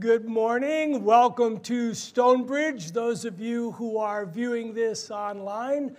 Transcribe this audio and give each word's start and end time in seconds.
Good 0.00 0.24
morning. 0.24 1.04
Welcome 1.04 1.60
to 1.60 1.92
Stonebridge. 1.92 2.92
Those 2.92 3.26
of 3.26 3.38
you 3.38 3.72
who 3.72 3.98
are 3.98 4.24
viewing 4.24 4.72
this 4.72 5.10
online, 5.10 5.94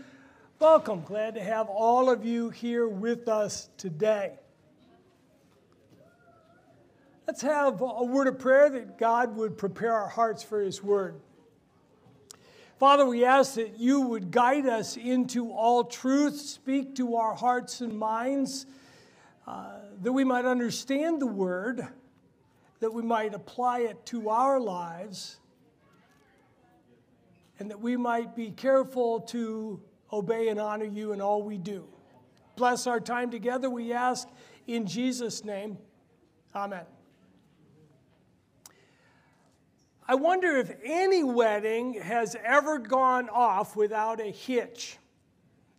welcome. 0.58 1.04
Glad 1.04 1.36
to 1.36 1.44
have 1.44 1.70
all 1.70 2.10
of 2.10 2.26
you 2.26 2.50
here 2.50 2.88
with 2.88 3.28
us 3.28 3.70
today. 3.78 4.40
Let's 7.28 7.44
have 7.44 7.80
a 7.80 8.04
word 8.04 8.28
of 8.28 8.40
prayer 8.40 8.72
that 8.72 8.98
God 8.98 9.36
would 9.36 9.56
prepare 9.56 9.94
our 9.94 10.10
hearts 10.10 10.42
for 10.42 10.60
His 10.60 10.82
word. 10.82 11.22
Father, 12.80 13.06
we 13.06 13.24
ask 13.24 13.54
that 13.54 13.78
you 13.78 14.02
would 14.02 14.32
guide 14.32 14.66
us 14.66 14.98
into 14.98 15.52
all 15.52 15.84
truth, 15.84 16.40
speak 16.40 16.96
to 16.96 17.18
our 17.18 17.36
hearts 17.36 17.82
and 17.82 18.00
minds, 18.00 18.66
uh, 19.46 19.74
that 20.02 20.12
we 20.12 20.24
might 20.24 20.46
understand 20.46 21.22
the 21.22 21.28
word 21.28 21.88
that 22.82 22.92
we 22.92 23.02
might 23.04 23.34
apply 23.34 23.82
it 23.82 24.06
to 24.08 24.30
our 24.30 24.60
lives 24.60 25.40
and 27.60 27.70
that 27.70 27.80
we 27.80 27.96
might 27.96 28.36
be 28.36 28.50
careful 28.50 29.22
to 29.22 29.80
obey 30.12 30.50
and 30.50 30.60
honor 30.60 30.86
you 30.86 31.14
in 31.14 31.22
all 31.22 31.44
we 31.44 31.58
do. 31.58 31.88
Bless 32.56 32.88
our 32.88 33.00
time 33.00 33.30
together, 33.30 33.70
we 33.70 33.94
ask 33.94 34.28
in 34.68 34.88
Jesus' 34.88 35.46
name. 35.46 35.78
Amen. 36.56 36.86
I 40.08 40.16
wonder 40.16 40.58
if 40.58 40.72
any 40.84 41.24
wedding 41.24 41.94
has 41.94 42.36
ever 42.44 42.80
gone 42.80 43.30
off 43.30 43.76
without 43.76 44.20
a 44.20 44.32
hitch. 44.32 44.98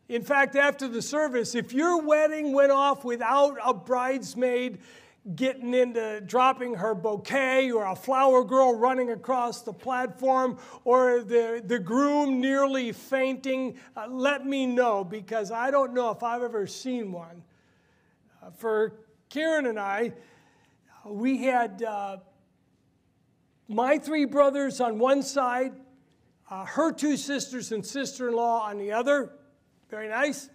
In 0.09 0.23
fact, 0.23 0.55
after 0.55 0.87
the 0.87 1.03
service, 1.03 1.55
if 1.55 1.73
your 1.73 2.01
wedding 2.01 2.53
went 2.53 2.71
off 2.71 3.05
without 3.05 3.57
a 3.65 3.75
bridesmaid 3.75 4.79
getting 5.37 5.73
into 5.73 6.21
dropping 6.23 6.75
her 6.75 6.95
bouquet 6.95 7.71
or 7.71 7.87
a 7.87 7.95
flower 7.95 8.43
girl 8.43 8.77
running 8.77 9.11
across 9.11 9.63
the 9.63 9.73
platform 9.73 10.59
or 10.85 11.23
the, 11.23 11.63
the 11.65 11.79
groom 11.79 12.41
nearly 12.41 12.91
fainting, 12.91 13.77
uh, 13.97 14.07
let 14.09 14.45
me 14.45 14.67
know 14.67 15.05
because 15.05 15.53
I 15.53 15.71
don't 15.71 15.95
know 15.95 16.11
if 16.11 16.23
I've 16.25 16.43
ever 16.43 16.67
seen 16.67 17.13
one. 17.13 17.43
Uh, 18.43 18.51
for 18.51 18.95
Karen 19.29 19.67
and 19.67 19.79
I, 19.79 20.13
we 21.07 21.45
had 21.45 21.83
uh, 21.85 22.17
my 23.69 23.99
three 23.99 24.25
brothers 24.25 24.81
on 24.81 24.99
one 24.99 25.23
side, 25.23 25.73
uh, 26.51 26.65
her 26.65 26.93
two 26.93 27.17
sisters 27.17 27.71
and 27.71 27.87
sister 27.87 28.29
in 28.29 28.35
law 28.35 28.69
on 28.69 28.77
the 28.79 28.91
other. 28.91 29.33
Very 29.89 30.09
nice. 30.09 30.51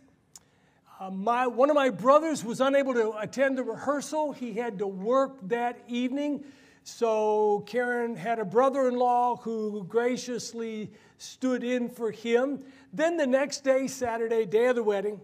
Uh, 1.00 1.12
my, 1.12 1.46
one 1.46 1.70
of 1.70 1.76
my 1.76 1.92
brothers 1.92 2.44
was 2.44 2.60
unable 2.60 2.94
to 2.94 3.16
attend 3.20 3.56
the 3.56 3.64
rehearsal. 3.64 4.32
He 4.32 4.54
had 4.54 4.80
to 4.80 4.88
work 4.88 5.38
that 5.48 5.80
evening. 5.88 6.44
So 6.84 7.64
Karen 7.68 8.16
had 8.16 8.40
a 8.40 8.46
brother 8.46 8.88
in 8.88 8.96
law 8.96 9.36
who 9.36 9.84
graciously 9.84 10.92
stood 11.20 11.64
in 11.64 11.90
for 11.90 12.10
him. 12.10 12.64
Then 12.94 13.18
the 13.18 13.28
next 13.28 13.64
day, 13.64 13.86
Saturday, 13.88 14.46
day 14.46 14.68
of 14.68 14.76
the 14.76 14.84
wedding, 14.84 15.22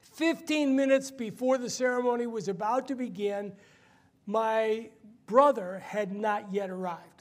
15 0.00 0.76
minutes 0.76 1.10
before 1.10 1.56
the 1.56 1.70
ceremony 1.70 2.26
was 2.26 2.48
about 2.48 2.88
to 2.88 2.94
begin, 2.94 3.52
my 4.26 4.90
brother 5.26 5.78
had 5.78 6.12
not 6.12 6.52
yet 6.52 6.68
arrived. 6.68 7.17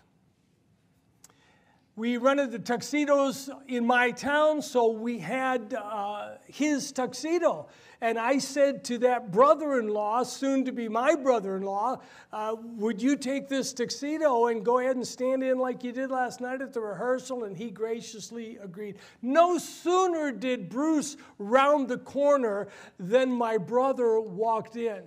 We 1.97 2.17
rented 2.17 2.51
the 2.51 2.59
tuxedos 2.59 3.49
in 3.67 3.83
my 3.83 4.11
town, 4.11 4.61
so 4.61 4.91
we 4.91 5.17
had 5.17 5.73
uh, 5.73 6.35
his 6.45 6.91
tuxedo. 6.91 7.69
And 8.01 8.19
I 8.19 8.37
said 8.37 8.83
to 8.83 8.99
that 8.99 9.31
brother 9.31 9.79
in 9.79 9.87
law, 9.87 10.21
soon 10.21 10.63
to 10.65 10.71
be 10.71 10.87
my 10.87 11.15
brother 11.15 11.57
in 11.57 11.63
law, 11.63 11.99
uh, 12.31 12.55
Would 12.75 13.01
you 13.01 13.15
take 13.15 13.49
this 13.49 13.73
tuxedo 13.73 14.45
and 14.45 14.63
go 14.63 14.77
ahead 14.77 14.95
and 14.95 15.07
stand 15.07 15.41
in 15.41 15.57
like 15.57 15.83
you 15.83 15.91
did 15.91 16.11
last 16.11 16.39
night 16.39 16.61
at 16.61 16.71
the 16.71 16.81
rehearsal? 16.81 17.45
And 17.45 17.57
he 17.57 17.71
graciously 17.71 18.59
agreed. 18.61 18.97
No 19.23 19.57
sooner 19.57 20.31
did 20.31 20.69
Bruce 20.69 21.17
round 21.39 21.87
the 21.87 21.97
corner 21.97 22.67
than 22.99 23.31
my 23.31 23.57
brother 23.57 24.19
walked 24.19 24.75
in 24.75 25.01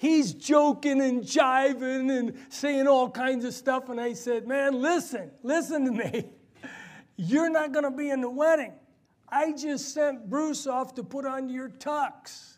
he's 0.00 0.32
joking 0.32 1.02
and 1.02 1.22
jiving 1.22 2.10
and 2.10 2.34
saying 2.48 2.88
all 2.88 3.10
kinds 3.10 3.44
of 3.44 3.52
stuff. 3.52 3.90
And 3.90 4.00
I 4.00 4.14
said, 4.14 4.48
Man, 4.48 4.80
listen, 4.80 5.30
listen 5.42 5.84
to 5.84 5.92
me. 5.92 6.30
You're 7.16 7.50
not 7.50 7.72
going 7.72 7.84
to 7.84 7.90
be 7.90 8.08
in 8.08 8.22
the 8.22 8.30
wedding. 8.30 8.72
I 9.28 9.52
just 9.52 9.92
sent 9.92 10.28
Bruce 10.28 10.66
off 10.66 10.94
to 10.94 11.04
put 11.04 11.26
on 11.26 11.50
your 11.50 11.68
tux. 11.68 12.56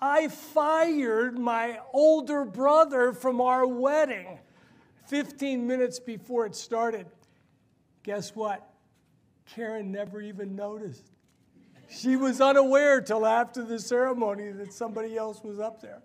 I 0.00 0.28
fired 0.28 1.38
my 1.38 1.78
older 1.92 2.44
brother 2.44 3.12
from 3.12 3.40
our 3.40 3.64
wedding 3.66 4.40
15 5.06 5.66
minutes 5.66 6.00
before 6.00 6.46
it 6.46 6.56
started. 6.56 7.06
Guess 8.02 8.34
what? 8.34 8.68
Karen 9.46 9.92
never 9.92 10.20
even 10.20 10.56
noticed. 10.56 11.12
She 11.88 12.16
was 12.16 12.40
unaware 12.40 13.00
till 13.00 13.24
after 13.24 13.62
the 13.62 13.78
ceremony 13.78 14.50
that 14.50 14.72
somebody 14.72 15.16
else 15.16 15.42
was 15.44 15.60
up 15.60 15.80
there. 15.80 16.02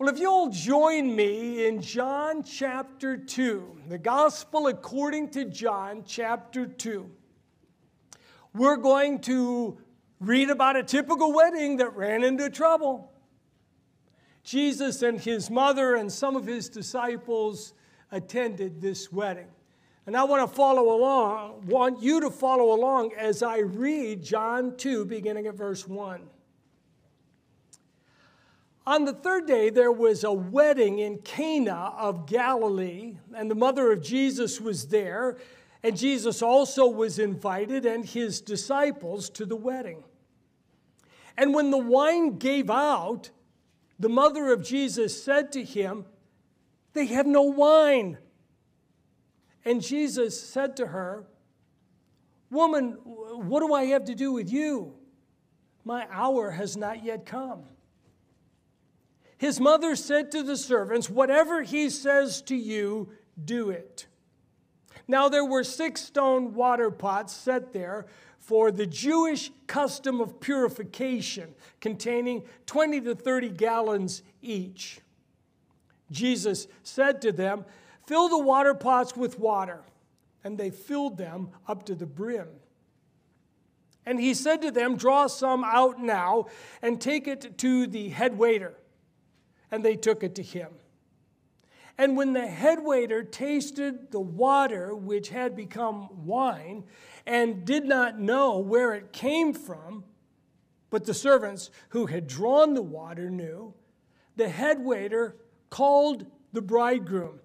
Well, 0.00 0.08
if 0.08 0.18
you'll 0.18 0.48
join 0.48 1.14
me 1.14 1.66
in 1.66 1.82
John 1.82 2.42
chapter 2.42 3.18
2, 3.18 3.80
the 3.90 3.98
gospel 3.98 4.68
according 4.68 5.28
to 5.32 5.44
John 5.44 6.04
chapter 6.06 6.64
2, 6.64 7.10
we're 8.54 8.78
going 8.78 9.18
to 9.18 9.76
read 10.18 10.48
about 10.48 10.76
a 10.76 10.82
typical 10.82 11.34
wedding 11.34 11.76
that 11.76 11.94
ran 11.94 12.24
into 12.24 12.48
trouble. 12.48 13.12
Jesus 14.42 15.02
and 15.02 15.20
his 15.20 15.50
mother 15.50 15.96
and 15.96 16.10
some 16.10 16.34
of 16.34 16.46
his 16.46 16.70
disciples 16.70 17.74
attended 18.10 18.80
this 18.80 19.12
wedding. 19.12 19.48
And 20.06 20.16
I 20.16 20.24
want 20.24 20.48
to 20.48 20.56
follow 20.56 20.96
along, 20.96 21.66
want 21.66 22.02
you 22.02 22.20
to 22.22 22.30
follow 22.30 22.72
along 22.72 23.12
as 23.18 23.42
I 23.42 23.58
read 23.58 24.24
John 24.24 24.78
2, 24.78 25.04
beginning 25.04 25.46
at 25.46 25.56
verse 25.56 25.86
1. 25.86 26.22
On 28.90 29.04
the 29.04 29.12
third 29.12 29.46
day, 29.46 29.70
there 29.70 29.92
was 29.92 30.24
a 30.24 30.32
wedding 30.32 30.98
in 30.98 31.18
Cana 31.18 31.92
of 31.96 32.26
Galilee, 32.26 33.18
and 33.36 33.48
the 33.48 33.54
mother 33.54 33.92
of 33.92 34.02
Jesus 34.02 34.60
was 34.60 34.88
there, 34.88 35.38
and 35.84 35.96
Jesus 35.96 36.42
also 36.42 36.88
was 36.88 37.20
invited 37.20 37.86
and 37.86 38.04
his 38.04 38.40
disciples 38.40 39.30
to 39.30 39.46
the 39.46 39.54
wedding. 39.54 40.02
And 41.36 41.54
when 41.54 41.70
the 41.70 41.78
wine 41.78 42.38
gave 42.38 42.68
out, 42.68 43.30
the 44.00 44.08
mother 44.08 44.52
of 44.52 44.64
Jesus 44.64 45.22
said 45.22 45.52
to 45.52 45.62
him, 45.62 46.04
They 46.92 47.06
have 47.06 47.28
no 47.28 47.42
wine. 47.42 48.18
And 49.64 49.80
Jesus 49.80 50.42
said 50.42 50.76
to 50.78 50.88
her, 50.88 51.28
Woman, 52.50 52.98
what 53.04 53.60
do 53.60 53.72
I 53.72 53.84
have 53.84 54.06
to 54.06 54.16
do 54.16 54.32
with 54.32 54.50
you? 54.50 54.94
My 55.84 56.08
hour 56.10 56.50
has 56.50 56.76
not 56.76 57.04
yet 57.04 57.24
come. 57.24 57.69
His 59.40 59.58
mother 59.58 59.96
said 59.96 60.30
to 60.32 60.42
the 60.42 60.54
servants, 60.54 61.08
Whatever 61.08 61.62
he 61.62 61.88
says 61.88 62.42
to 62.42 62.54
you, 62.54 63.08
do 63.42 63.70
it. 63.70 64.06
Now 65.08 65.30
there 65.30 65.46
were 65.46 65.64
six 65.64 66.02
stone 66.02 66.52
water 66.52 66.90
pots 66.90 67.32
set 67.32 67.72
there 67.72 68.04
for 68.38 68.70
the 68.70 68.84
Jewish 68.84 69.50
custom 69.66 70.20
of 70.20 70.40
purification, 70.40 71.54
containing 71.80 72.42
20 72.66 73.00
to 73.00 73.14
30 73.14 73.48
gallons 73.48 74.22
each. 74.42 75.00
Jesus 76.10 76.66
said 76.82 77.22
to 77.22 77.32
them, 77.32 77.64
Fill 78.06 78.28
the 78.28 78.44
water 78.44 78.74
pots 78.74 79.16
with 79.16 79.38
water. 79.38 79.84
And 80.44 80.58
they 80.58 80.68
filled 80.68 81.16
them 81.16 81.48
up 81.66 81.86
to 81.86 81.94
the 81.94 82.04
brim. 82.04 82.48
And 84.04 84.20
he 84.20 84.34
said 84.34 84.60
to 84.60 84.70
them, 84.70 84.98
Draw 84.98 85.28
some 85.28 85.64
out 85.64 85.98
now 85.98 86.48
and 86.82 87.00
take 87.00 87.26
it 87.26 87.56
to 87.56 87.86
the 87.86 88.10
head 88.10 88.36
waiter 88.36 88.76
and 89.70 89.84
they 89.84 89.96
took 89.96 90.22
it 90.22 90.34
to 90.36 90.42
him. 90.42 90.68
And 91.98 92.16
when 92.16 92.32
the 92.32 92.46
head 92.46 92.82
waiter 92.82 93.22
tasted 93.22 94.10
the 94.10 94.20
water 94.20 94.94
which 94.94 95.28
had 95.28 95.54
become 95.54 96.24
wine 96.24 96.84
and 97.26 97.64
did 97.64 97.84
not 97.84 98.18
know 98.18 98.58
where 98.58 98.94
it 98.94 99.12
came 99.12 99.52
from, 99.52 100.04
but 100.88 101.04
the 101.04 101.14
servants 101.14 101.70
who 101.90 102.06
had 102.06 102.26
drawn 102.26 102.72
the 102.72 102.82
water 102.82 103.28
knew, 103.28 103.74
the 104.36 104.48
head 104.48 104.82
waiter 104.82 105.36
called 105.68 106.24
the 106.52 106.62
bridegroom 106.62 107.40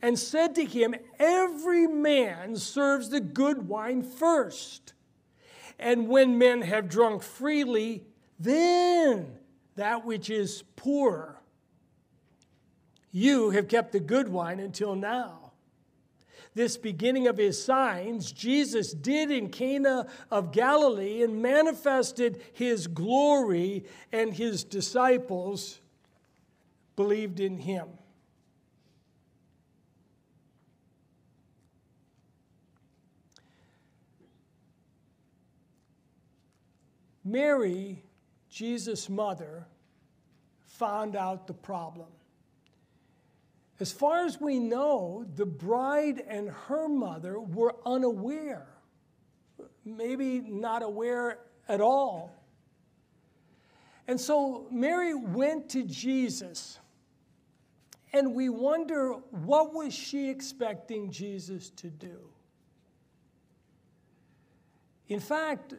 and 0.00 0.18
said 0.18 0.54
to 0.54 0.64
him, 0.64 0.94
Every 1.18 1.86
man 1.86 2.56
serves 2.56 3.10
the 3.10 3.20
good 3.20 3.68
wine 3.68 4.02
first. 4.02 4.94
And 5.78 6.08
when 6.08 6.38
men 6.38 6.62
have 6.62 6.88
drunk 6.88 7.22
freely, 7.22 8.04
then 8.38 9.38
that 9.76 10.04
which 10.04 10.30
is 10.30 10.62
poorer. 10.76 11.41
You 13.12 13.50
have 13.50 13.68
kept 13.68 13.92
the 13.92 14.00
good 14.00 14.28
wine 14.28 14.58
until 14.58 14.96
now. 14.96 15.52
This 16.54 16.76
beginning 16.76 17.28
of 17.28 17.38
his 17.38 17.62
signs, 17.62 18.32
Jesus 18.32 18.92
did 18.92 19.30
in 19.30 19.48
Cana 19.48 20.06
of 20.30 20.52
Galilee 20.52 21.22
and 21.22 21.40
manifested 21.40 22.42
his 22.52 22.86
glory, 22.86 23.84
and 24.12 24.34
his 24.34 24.64
disciples 24.64 25.80
believed 26.96 27.40
in 27.40 27.58
him. 27.58 27.88
Mary, 37.24 38.02
Jesus' 38.50 39.08
mother, 39.08 39.66
found 40.66 41.16
out 41.16 41.46
the 41.46 41.54
problem. 41.54 42.08
As 43.82 43.90
far 43.90 44.24
as 44.24 44.40
we 44.40 44.60
know, 44.60 45.26
the 45.34 45.44
bride 45.44 46.22
and 46.28 46.48
her 46.48 46.88
mother 46.88 47.40
were 47.40 47.74
unaware, 47.84 48.68
maybe 49.84 50.38
not 50.38 50.84
aware 50.84 51.40
at 51.68 51.80
all. 51.80 52.32
And 54.06 54.20
so 54.20 54.68
Mary 54.70 55.14
went 55.14 55.68
to 55.70 55.82
Jesus, 55.82 56.78
and 58.12 58.36
we 58.36 58.48
wonder 58.48 59.14
what 59.30 59.74
was 59.74 59.92
she 59.92 60.30
expecting 60.30 61.10
Jesus 61.10 61.70
to 61.70 61.90
do? 61.90 62.20
In 65.08 65.18
fact, 65.18 65.74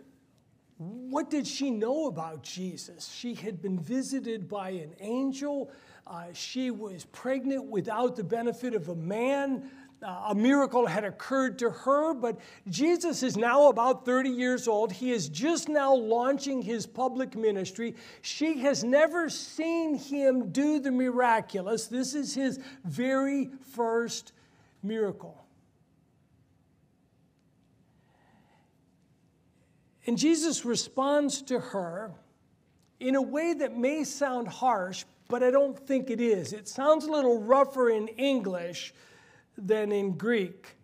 what 0.77 1.29
did 1.29 1.47
she 1.47 1.71
know 1.71 2.07
about 2.07 2.43
Jesus? 2.43 3.13
She 3.15 3.33
had 3.33 3.61
been 3.61 3.79
visited 3.79 4.49
by 4.49 4.71
an 4.71 4.93
angel. 4.99 5.71
Uh, 6.05 6.25
she 6.33 6.69
was 6.71 7.05
pregnant 7.05 7.65
without 7.65 8.15
the 8.15 8.23
benefit 8.23 8.73
of 8.73 8.89
a 8.89 8.95
man. 8.95 9.69
Uh, 10.01 10.25
a 10.29 10.35
miracle 10.35 10.85
had 10.85 11.05
occurred 11.05 11.57
to 11.59 11.69
her, 11.69 12.13
but 12.13 12.37
Jesus 12.67 13.23
is 13.23 13.37
now 13.37 13.69
about 13.69 14.05
30 14.05 14.29
years 14.29 14.67
old. 14.67 14.91
He 14.91 15.11
is 15.11 15.29
just 15.29 15.69
now 15.69 15.93
launching 15.93 16.61
his 16.61 16.85
public 16.85 17.35
ministry. 17.35 17.95
She 18.21 18.59
has 18.59 18.83
never 18.83 19.29
seen 19.29 19.95
him 19.95 20.49
do 20.51 20.79
the 20.79 20.91
miraculous. 20.91 21.87
This 21.87 22.15
is 22.15 22.35
his 22.35 22.59
very 22.83 23.49
first 23.71 24.33
miracle. 24.81 25.43
And 30.05 30.17
Jesus 30.17 30.65
responds 30.65 31.41
to 31.43 31.59
her 31.59 32.11
in 32.99 33.15
a 33.15 33.21
way 33.21 33.53
that 33.53 33.77
may 33.77 34.03
sound 34.03 34.47
harsh, 34.47 35.05
but 35.27 35.43
I 35.43 35.51
don't 35.51 35.77
think 35.87 36.09
it 36.09 36.21
is. 36.21 36.53
It 36.53 36.67
sounds 36.67 37.05
a 37.05 37.11
little 37.11 37.39
rougher 37.39 37.89
in 37.89 38.07
English 38.09 38.93
than 39.57 39.91
in 39.91 40.17
Greek. 40.17 40.75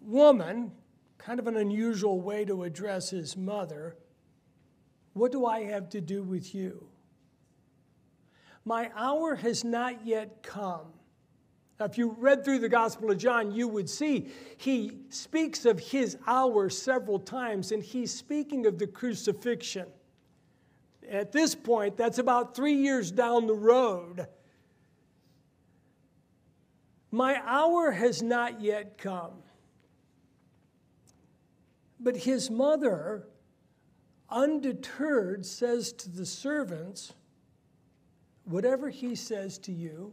Woman, 0.00 0.72
kind 1.18 1.38
of 1.38 1.46
an 1.46 1.56
unusual 1.56 2.20
way 2.20 2.44
to 2.44 2.62
address 2.64 3.10
his 3.10 3.36
mother, 3.36 3.96
what 5.12 5.32
do 5.32 5.46
I 5.46 5.64
have 5.64 5.88
to 5.90 6.00
do 6.00 6.22
with 6.22 6.54
you? 6.54 6.86
My 8.64 8.90
hour 8.94 9.34
has 9.36 9.64
not 9.64 10.06
yet 10.06 10.42
come. 10.42 10.92
Now, 11.78 11.86
if 11.86 11.96
you 11.96 12.14
read 12.18 12.44
through 12.44 12.58
the 12.58 12.68
Gospel 12.68 13.10
of 13.10 13.18
John, 13.18 13.52
you 13.52 13.66
would 13.66 13.88
see 13.88 14.28
he 14.58 14.98
speaks 15.08 15.64
of 15.64 15.80
his 15.80 16.18
hour 16.26 16.68
several 16.68 17.18
times, 17.18 17.72
and 17.72 17.82
he's 17.82 18.12
speaking 18.12 18.66
of 18.66 18.78
the 18.78 18.86
crucifixion. 18.86 19.86
At 21.10 21.32
this 21.32 21.56
point, 21.56 21.96
that's 21.96 22.18
about 22.18 22.54
three 22.54 22.74
years 22.74 23.10
down 23.10 23.48
the 23.48 23.54
road. 23.54 24.28
My 27.10 27.42
hour 27.44 27.90
has 27.90 28.22
not 28.22 28.60
yet 28.60 28.96
come. 28.96 29.42
But 31.98 32.16
his 32.16 32.48
mother, 32.48 33.26
undeterred, 34.30 35.44
says 35.44 35.92
to 35.94 36.08
the 36.08 36.24
servants, 36.24 37.12
Whatever 38.44 38.88
he 38.88 39.14
says 39.14 39.58
to 39.58 39.72
you, 39.72 40.12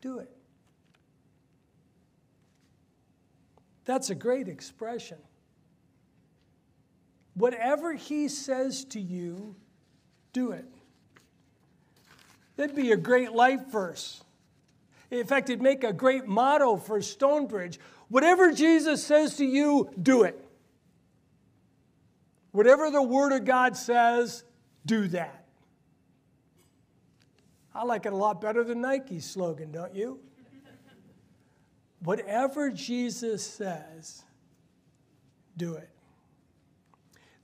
do 0.00 0.18
it. 0.18 0.30
That's 3.84 4.10
a 4.10 4.14
great 4.14 4.48
expression. 4.48 5.18
Whatever 7.34 7.94
he 7.94 8.28
says 8.28 8.84
to 8.86 9.00
you, 9.00 9.56
do 10.32 10.52
it. 10.52 10.64
That'd 12.56 12.76
be 12.76 12.92
a 12.92 12.96
great 12.96 13.32
life 13.32 13.66
verse. 13.70 14.22
In 15.10 15.26
fact, 15.26 15.50
it'd 15.50 15.62
make 15.62 15.84
a 15.84 15.92
great 15.92 16.26
motto 16.26 16.76
for 16.76 17.02
Stonebridge. 17.02 17.78
Whatever 18.08 18.52
Jesus 18.52 19.04
says 19.04 19.36
to 19.36 19.44
you, 19.44 19.90
do 20.00 20.22
it. 20.22 20.42
Whatever 22.52 22.90
the 22.90 23.02
Word 23.02 23.32
of 23.32 23.44
God 23.44 23.76
says, 23.76 24.44
do 24.84 25.08
that. 25.08 25.44
I 27.74 27.84
like 27.84 28.04
it 28.04 28.12
a 28.12 28.16
lot 28.16 28.40
better 28.40 28.64
than 28.64 28.82
Nike's 28.82 29.24
slogan, 29.24 29.72
don't 29.72 29.94
you? 29.94 30.20
Whatever 32.00 32.70
Jesus 32.70 33.46
says, 33.46 34.24
do 35.56 35.74
it. 35.74 35.88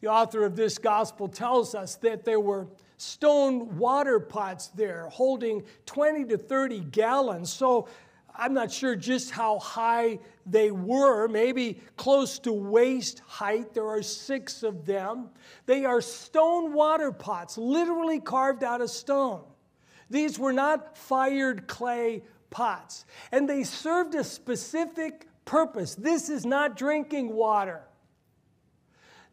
The 0.00 0.08
author 0.08 0.44
of 0.44 0.56
this 0.56 0.78
gospel 0.78 1.28
tells 1.28 1.74
us 1.74 1.96
that 1.96 2.24
there 2.24 2.40
were 2.40 2.68
stone 2.98 3.78
water 3.78 4.20
pots 4.20 4.68
there 4.68 5.08
holding 5.08 5.64
20 5.86 6.24
to 6.26 6.38
30 6.38 6.80
gallons. 6.80 7.52
So 7.52 7.88
I'm 8.34 8.54
not 8.54 8.70
sure 8.70 8.94
just 8.94 9.32
how 9.32 9.58
high 9.58 10.20
they 10.46 10.70
were, 10.70 11.26
maybe 11.26 11.80
close 11.96 12.38
to 12.40 12.52
waist 12.52 13.20
height. 13.26 13.74
There 13.74 13.88
are 13.88 14.02
six 14.02 14.62
of 14.62 14.86
them. 14.86 15.30
They 15.66 15.84
are 15.84 16.00
stone 16.00 16.72
water 16.72 17.10
pots, 17.10 17.58
literally 17.58 18.20
carved 18.20 18.62
out 18.62 18.80
of 18.80 18.90
stone. 18.90 19.42
These 20.08 20.38
were 20.38 20.52
not 20.52 20.96
fired 20.96 21.66
clay 21.66 22.22
pots. 22.50 23.04
And 23.32 23.48
they 23.48 23.64
served 23.64 24.14
a 24.14 24.22
specific 24.22 25.26
purpose. 25.44 25.96
This 25.96 26.28
is 26.28 26.46
not 26.46 26.76
drinking 26.76 27.34
water, 27.34 27.87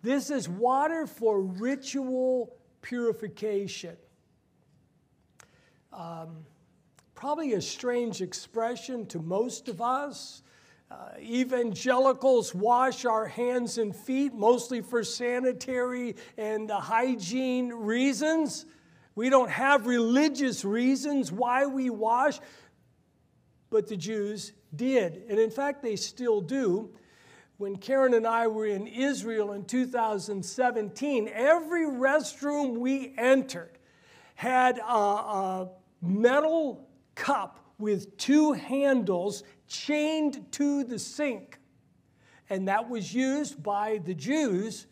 this 0.06 0.30
is 0.30 0.48
water 0.48 1.07
for 1.07 1.42
ritual 1.42 2.56
purification. 2.81 3.98
Um, 5.92 6.46
probably 7.13 7.54
a 7.54 7.62
strange 7.62 8.22
expression 8.22 9.06
to 9.07 9.19
most 9.19 9.68
of 9.68 9.81
us. 9.81 10.42
Uh, 10.92 10.96
evangelicals 11.19 12.54
wash 12.54 13.06
our 13.06 13.25
hands 13.25 13.78
and 13.78 13.96
feet 13.96 14.34
mostly 14.34 14.82
for 14.82 15.03
sanitary 15.03 16.15
and 16.38 16.70
uh, 16.70 16.80
hygiene 16.80 17.70
reasons. 17.70 18.65
We 19.15 19.30
don't 19.30 19.50
have 19.50 19.88
religious 19.88 20.63
reasons 20.63 21.32
why 21.32 21.65
we 21.65 21.89
wash 21.89 22.39
but 23.75 23.88
the 23.88 23.98
Jews 23.98 24.53
did. 24.74 25.24
And 25.30 25.38
in 25.38 25.50
fact, 25.50 25.82
they 25.82 25.98
still 25.98 26.39
do. 26.39 26.91
When 27.58 27.78
Karen 27.78 28.14
and 28.14 28.28
I 28.28 28.48
were 28.48 28.66
in 28.66 28.86
Israel 28.86 29.54
in 29.54 29.64
2017, 29.64 31.30
every 31.34 31.86
restroom 31.86 32.78
we 32.78 33.14
entered 33.18 33.78
had 34.36 34.78
a, 34.80 34.84
a 34.84 35.70
metal 36.02 36.86
cup 37.16 37.66
with 37.78 38.18
two 38.18 38.52
handles 38.52 39.44
chained 39.68 40.52
to 40.52 40.84
the 40.84 41.00
sink. 41.00 41.58
And 42.50 42.68
that 42.68 42.90
was 42.90 43.14
used 43.14 43.64
by 43.64 44.00
the 44.04 44.14
Jews 44.14 44.88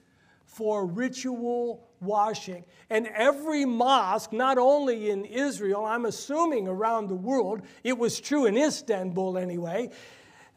for 0.45 0.85
ritual 0.85 1.89
washing. 1.99 2.63
And 2.89 3.07
every 3.07 3.65
mosque, 3.65 4.31
not 4.31 4.57
only 4.57 5.09
in 5.09 5.25
Israel, 5.25 5.85
I'm 5.85 6.05
assuming 6.05 6.67
around 6.67 7.07
the 7.07 7.15
world, 7.15 7.61
it 7.83 7.97
was 7.97 8.21
true 8.21 8.45
in 8.45 8.57
Istanbul 8.57 9.37
anyway. 9.37 9.89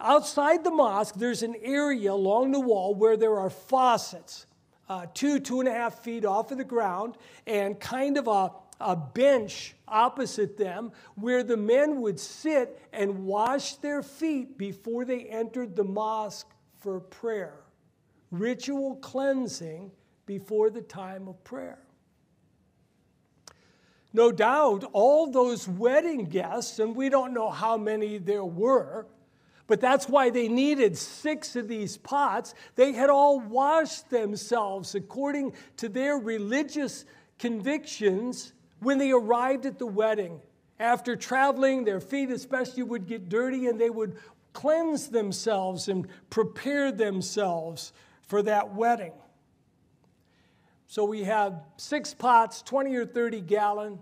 Outside 0.01 0.63
the 0.63 0.71
mosque, 0.71 1.15
there's 1.15 1.43
an 1.43 1.57
area 1.63 2.13
along 2.13 2.53
the 2.53 2.61
wall 2.61 2.95
where 2.95 3.17
there 3.17 3.39
are 3.39 3.49
faucets, 3.49 4.47
uh, 4.89 5.07
two, 5.15 5.41
two 5.41 5.61
and 5.61 5.69
a 5.69 5.73
half 5.73 6.03
feet 6.03 6.25
off 6.25 6.51
of 6.53 6.59
the 6.59 6.65
ground, 6.65 7.17
and 7.47 7.81
kind 7.81 8.19
of 8.19 8.29
a, 8.29 8.51
a 8.81 8.95
bench 8.95 9.75
opposite 9.89 10.59
them 10.59 10.93
where 11.15 11.43
the 11.43 11.57
men 11.57 12.03
would 12.03 12.21
sit 12.21 12.79
and 12.93 13.25
wash 13.25 13.77
their 13.77 14.03
feet 14.03 14.59
before 14.59 15.05
they 15.05 15.21
entered 15.25 15.75
the 15.75 15.85
mosque 15.85 16.51
for 16.81 17.01
prayer. 17.01 17.61
Ritual 18.31 18.97
cleansing 18.97 19.91
before 20.27 20.69
the 20.69 20.83
time 20.83 21.27
of 21.27 21.43
prayer. 21.43 21.79
No 24.13 24.31
doubt, 24.33 24.85
all 24.93 25.31
those 25.31 25.69
wedding 25.69 26.25
guests, 26.25 26.79
and 26.79 26.95
we 26.95 27.09
don't 27.09 27.33
know 27.33 27.51
how 27.51 27.77
many 27.77 28.19
there 28.19 28.45
were, 28.45 29.07
but 29.67 29.81
that's 29.81 30.09
why 30.09 30.31
they 30.31 30.49
needed 30.49 30.97
six 30.97 31.57
of 31.57 31.69
these 31.69 31.97
pots. 31.97 32.55
They 32.77 32.93
had 32.93 33.11
all 33.11 33.41
washed 33.41 34.11
themselves 34.11 34.95
according 34.95 35.55
to 35.79 35.89
their 35.89 36.17
religious 36.17 37.05
convictions 37.39 38.53
when 38.81 38.99
they 38.99 39.11
arrived 39.11 39.67
at 39.67 39.79
the 39.79 39.87
wedding. 39.87 40.41
After 40.79 41.17
traveling, 41.17 41.85
their 41.85 42.01
feet 42.01 42.31
especially 42.31 42.83
would 42.83 43.07
get 43.07 43.29
dirty 43.29 43.67
and 43.67 43.81
they 43.81 43.91
would 43.91 44.17
cleanse 44.53 45.09
themselves 45.09 45.89
and 45.89 46.07
prepare 46.31 46.93
themselves 46.93 47.93
for 48.23 48.43
that 48.43 48.75
wedding. 48.75 49.13
So 50.87 51.05
we 51.05 51.25
have 51.25 51.63
six 51.77 52.15
pots, 52.15 52.63
20 52.63 52.95
or 52.95 53.05
30 53.05 53.41
gallon, 53.41 53.99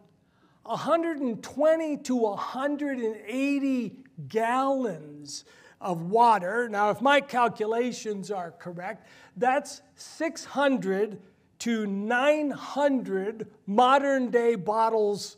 120 0.65 1.97
to 1.99 2.17
180 2.17 4.04
gallons 4.29 5.45
of 5.81 6.03
water. 6.03 6.69
Now, 6.69 6.91
if 6.91 7.01
my 7.01 7.21
calculations 7.21 8.31
are 8.31 8.53
correct, 8.53 9.07
that's 9.37 9.83
600 9.97 11.21
to 11.61 11.87
900 11.87 13.47
modern 13.67 14.31
day 14.31 14.55
bottles 14.55 15.37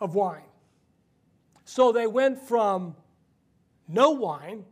of 0.00 0.14
wine. 0.14 0.42
So 1.64 1.92
they 1.92 2.06
went 2.06 2.40
from 2.40 2.94
no 3.88 4.10
wine, 4.10 4.64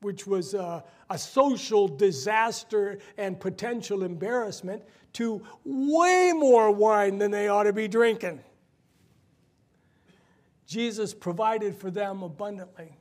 which 0.00 0.26
was 0.26 0.54
a, 0.54 0.84
a, 1.10 1.18
social 1.18 1.86
disaster 1.86 2.98
and 3.18 3.38
potential 3.38 4.02
embarrassment, 4.04 4.82
to 5.14 5.42
way 5.64 6.32
more 6.34 6.70
wine 6.70 7.18
than 7.18 7.30
they 7.30 7.48
ought 7.48 7.64
to 7.64 7.72
be 7.72 7.88
drinking. 7.88 8.40
Jesus 10.70 11.12
provided 11.12 11.74
for 11.74 11.90
them 11.90 12.22
abundantly. 12.22 12.96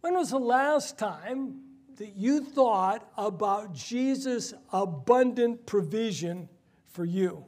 When 0.00 0.14
was 0.14 0.30
the 0.30 0.38
last 0.40 0.98
time 0.98 1.60
that 1.98 2.16
you 2.16 2.44
thought 2.44 3.08
about 3.16 3.72
Jesus' 3.72 4.54
abundant 4.72 5.64
provision 5.64 6.48
for 6.88 7.04
you? 7.04 7.44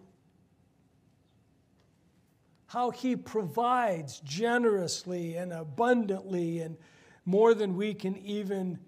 How 2.69 2.91
he 2.91 3.17
provides 3.17 4.21
generously 4.21 5.35
and 5.35 5.53
abundantly 5.53 6.61
and 6.61 6.77
more 7.25 7.53
than 7.53 7.75
we 7.75 7.95
can 7.95 8.17
even 8.19 8.79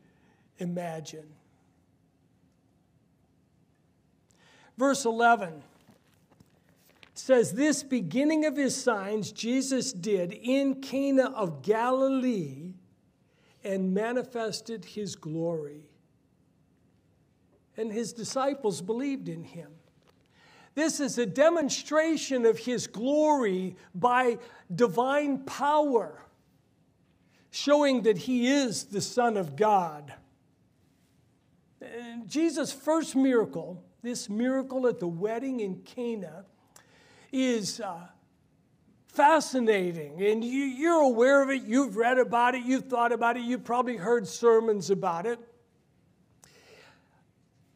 imagine. 0.58 1.26
Verse 4.78 5.04
11 5.04 5.64
says, 7.18 7.52
This 7.52 7.82
beginning 7.82 8.44
of 8.44 8.56
his 8.56 8.76
signs 8.76 9.32
Jesus 9.32 9.92
did 9.92 10.32
in 10.32 10.80
Cana 10.80 11.30
of 11.30 11.62
Galilee 11.62 12.74
and 13.64 13.92
manifested 13.92 14.84
his 14.84 15.16
glory. 15.16 15.82
And 17.76 17.92
his 17.92 18.12
disciples 18.12 18.80
believed 18.80 19.28
in 19.28 19.44
him. 19.44 19.70
This 20.74 21.00
is 21.00 21.16
a 21.16 21.26
demonstration 21.26 22.44
of 22.44 22.58
his 22.58 22.86
glory 22.86 23.76
by 23.94 24.38
divine 24.74 25.38
power, 25.44 26.22
showing 27.50 28.02
that 28.02 28.18
he 28.18 28.46
is 28.46 28.84
the 28.84 29.00
Son 29.00 29.38
of 29.38 29.56
God. 29.56 30.12
And 31.80 32.28
Jesus' 32.28 32.72
first 32.72 33.16
miracle, 33.16 33.82
this 34.02 34.28
miracle 34.28 34.86
at 34.86 35.00
the 35.00 35.08
wedding 35.08 35.60
in 35.60 35.76
Cana, 35.76 36.44
is 37.32 37.80
uh, 37.80 38.06
fascinating. 39.08 40.22
And 40.22 40.44
you, 40.44 40.90
are 40.90 41.02
aware 41.02 41.42
of 41.42 41.50
it, 41.50 41.62
you've 41.62 41.96
read 41.96 42.18
about 42.18 42.54
it, 42.54 42.64
you've 42.64 42.86
thought 42.86 43.12
about 43.12 43.36
it, 43.36 43.42
you've 43.42 43.64
probably 43.64 43.96
heard 43.96 44.26
sermons 44.26 44.90
about 44.90 45.26
it. 45.26 45.38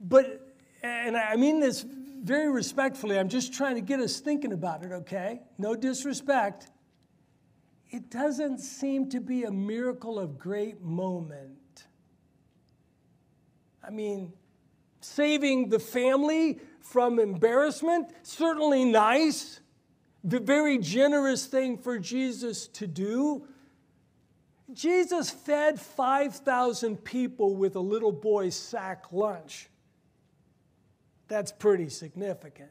But, 0.01 0.55
and 0.83 1.17
I 1.17 1.37
mean 1.37 1.61
this 1.61 1.85
very 2.23 2.51
respectfully, 2.51 3.19
I'm 3.19 3.29
just 3.29 3.53
trying 3.53 3.77
to 3.77 3.81
get 3.81 4.01
us 4.01 4.21
thinking 4.21 4.53
about 4.53 4.85
it, 4.85 4.93
okay? 4.93 5.41
No 5.59 5.75
disrespect. 5.75 6.69
It 7.89 8.11
doesn't 8.11 8.59
seem 8.59 9.09
to 9.11 9.21
be 9.21 9.45
a 9.45 9.51
miracle 9.51 10.19
of 10.19 10.39
great 10.39 10.81
moment. 10.81 11.87
I 13.83 13.91
mean, 13.91 14.33
saving 15.01 15.69
the 15.69 15.79
family 15.79 16.59
from 16.81 17.19
embarrassment, 17.19 18.11
certainly 18.23 18.85
nice 18.85 19.61
the 20.23 20.41
very 20.41 20.79
generous 20.79 21.47
thing 21.47 21.79
for 21.79 21.99
Jesus 21.99 22.69
to 22.69 22.87
do. 22.87 23.47
Jesus 24.73 25.31
fed 25.31 25.81
5,000 25.81 26.99
people 26.99 27.57
with 27.57 27.77
a 27.77 27.81
little 27.81 28.13
boy's 28.13 28.55
sack 28.55 29.07
lunch. 29.13 29.69
That's 31.29 31.53
pretty 31.53 31.89
significant. 31.89 32.71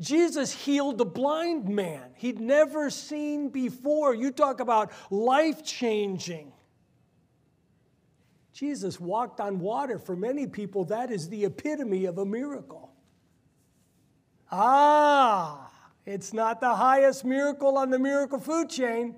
Jesus 0.00 0.52
healed 0.52 1.00
a 1.00 1.04
blind 1.04 1.68
man 1.68 2.12
he'd 2.14 2.40
never 2.40 2.88
seen 2.88 3.48
before. 3.48 4.14
You 4.14 4.30
talk 4.30 4.60
about 4.60 4.92
life 5.10 5.64
changing. 5.64 6.52
Jesus 8.58 8.98
walked 8.98 9.38
on 9.38 9.60
water. 9.60 10.00
For 10.00 10.16
many 10.16 10.48
people, 10.48 10.84
that 10.86 11.12
is 11.12 11.28
the 11.28 11.44
epitome 11.44 12.06
of 12.06 12.18
a 12.18 12.26
miracle. 12.26 12.90
Ah, 14.50 15.70
it's 16.04 16.32
not 16.32 16.60
the 16.60 16.74
highest 16.74 17.24
miracle 17.24 17.78
on 17.78 17.90
the 17.90 18.00
miracle 18.00 18.40
food 18.40 18.68
chain. 18.68 19.14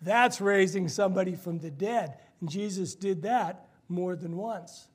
That's 0.00 0.40
raising 0.40 0.88
somebody 0.88 1.34
from 1.34 1.58
the 1.58 1.70
dead. 1.70 2.14
And 2.40 2.48
Jesus 2.48 2.94
did 2.94 3.20
that 3.22 3.68
more 3.90 4.16
than 4.16 4.38
once. 4.38 4.88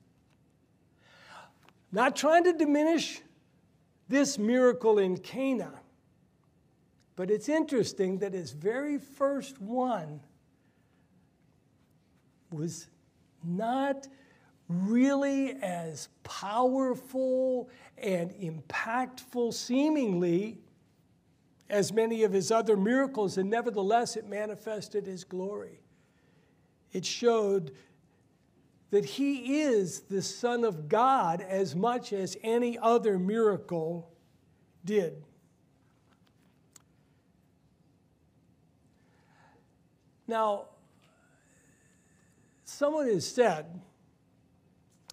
Not 1.92 2.16
trying 2.16 2.42
to 2.44 2.52
diminish 2.52 3.20
this 4.08 4.38
miracle 4.38 4.98
in 4.98 5.16
Cana, 5.16 5.70
but 7.14 7.30
it's 7.30 7.48
interesting 7.48 8.18
that 8.18 8.32
his 8.32 8.50
very 8.50 8.98
first 8.98 9.60
one 9.60 10.18
was 12.50 12.88
not 13.44 14.06
really 14.68 15.52
as 15.62 16.08
powerful 16.22 17.68
and 17.98 18.30
impactful, 18.32 19.52
seemingly, 19.52 20.58
as 21.68 21.92
many 21.92 22.22
of 22.22 22.32
his 22.32 22.50
other 22.50 22.76
miracles, 22.76 23.38
and 23.38 23.50
nevertheless 23.50 24.16
it 24.16 24.28
manifested 24.28 25.06
his 25.06 25.24
glory. 25.24 25.80
It 26.92 27.04
showed 27.04 27.72
that 28.90 29.04
he 29.04 29.60
is 29.60 30.00
the 30.02 30.22
Son 30.22 30.64
of 30.64 30.88
God 30.88 31.40
as 31.40 31.76
much 31.76 32.12
as 32.12 32.36
any 32.42 32.76
other 32.78 33.18
miracle 33.18 34.10
did. 34.84 35.22
Now, 40.26 40.66
someone 42.80 43.06
has 43.06 43.26
said 43.26 43.78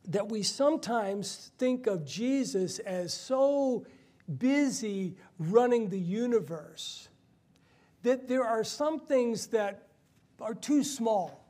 that 0.07 0.29
we 0.29 0.41
sometimes 0.41 1.51
think 1.57 1.86
of 1.86 2.05
Jesus 2.05 2.79
as 2.79 3.13
so 3.13 3.86
busy 4.38 5.17
running 5.38 5.89
the 5.89 6.00
universe, 6.00 7.09
that 8.03 8.29
there 8.29 8.45
are 8.45 8.63
some 8.63 9.01
things 9.01 9.47
that 9.47 9.89
are 10.39 10.53
too 10.53 10.81
small 10.81 11.45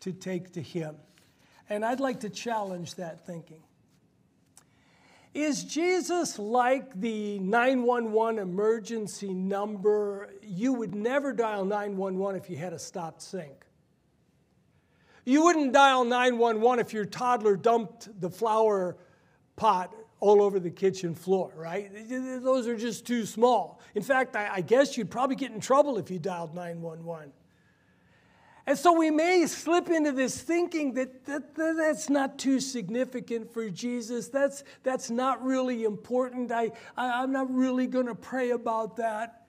to 0.00 0.12
take 0.12 0.52
to 0.52 0.60
Him. 0.60 0.94
And 1.70 1.86
I'd 1.86 2.00
like 2.00 2.20
to 2.20 2.28
challenge 2.28 2.96
that 2.96 3.24
thinking. 3.24 3.62
Is 5.32 5.64
Jesus 5.64 6.38
like 6.38 7.00
the 7.00 7.38
911 7.38 8.38
emergency 8.38 9.32
number? 9.32 10.28
You 10.42 10.74
would 10.74 10.94
never 10.94 11.32
dial 11.32 11.64
911 11.64 12.38
if 12.38 12.50
you 12.50 12.58
had 12.58 12.74
a 12.74 12.78
stopped 12.78 13.22
sink. 13.22 13.64
You 15.24 15.44
wouldn't 15.44 15.72
dial 15.72 16.04
911 16.04 16.84
if 16.84 16.92
your 16.92 17.04
toddler 17.04 17.56
dumped 17.56 18.08
the 18.20 18.30
flower 18.30 18.96
pot 19.56 19.94
all 20.18 20.42
over 20.42 20.60
the 20.60 20.70
kitchen 20.70 21.14
floor, 21.14 21.52
right? 21.56 21.90
Those 22.08 22.66
are 22.66 22.76
just 22.76 23.06
too 23.06 23.26
small. 23.26 23.80
In 23.94 24.02
fact, 24.02 24.36
I, 24.36 24.60
guess 24.60 24.96
you'd 24.96 25.10
probably 25.10 25.36
get 25.36 25.50
in 25.50 25.60
trouble 25.60 25.98
if 25.98 26.10
you 26.10 26.18
dialed 26.18 26.54
911. 26.54 27.32
And 28.64 28.78
so 28.78 28.96
we 28.96 29.10
may 29.10 29.46
slip 29.46 29.90
into 29.90 30.12
this 30.12 30.40
thinking 30.40 30.94
that, 30.94 31.24
that, 31.24 31.56
that, 31.56 31.74
that's 31.76 32.08
not 32.08 32.38
too 32.38 32.60
significant 32.60 33.52
for 33.52 33.68
Jesus. 33.68 34.28
That's, 34.28 34.62
that's 34.84 35.10
not 35.10 35.42
really 35.42 35.82
important. 35.82 36.52
I, 36.52 36.70
I, 36.96 37.22
I'm 37.22 37.32
not 37.32 37.52
really 37.52 37.88
going 37.88 38.06
to 38.06 38.14
pray 38.14 38.50
about 38.50 38.96
that. 38.98 39.46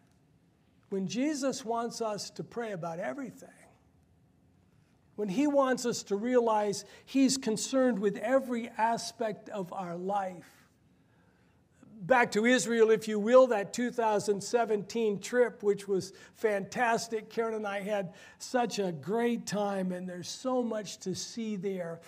When 0.89 1.07
Jesus 1.07 1.63
wants 1.63 2.01
us 2.01 2.31
to 2.31 2.43
pray 2.43 2.71
about 2.71 2.99
everything, 2.99 3.49
when 5.15 5.29
he 5.29 5.47
wants 5.47 5.85
us 5.85 6.03
to 6.03 6.15
realize 6.15 6.85
he's 7.05 7.37
concerned 7.37 7.99
with 7.99 8.17
every 8.17 8.69
aspect 8.77 9.49
of 9.49 9.71
our 9.71 9.95
life, 9.95 10.63
back 12.05 12.31
to 12.31 12.45
Israel, 12.45 12.91
if 12.91 13.07
you 13.07 13.19
will, 13.19 13.47
that 13.47 13.73
2017 13.73 15.19
trip, 15.19 15.63
which 15.63 15.87
was 15.87 16.13
fantastic. 16.35 17.29
Karen 17.29 17.53
and 17.53 17.67
I 17.67 17.81
had 17.81 18.13
such 18.39 18.79
a 18.79 18.91
great 18.91 19.45
time, 19.45 19.91
and 19.91 20.07
there's 20.07 20.29
so 20.29 20.61
much 20.61 20.99
to 20.99 21.15
see 21.15 21.55
there. 21.55 22.01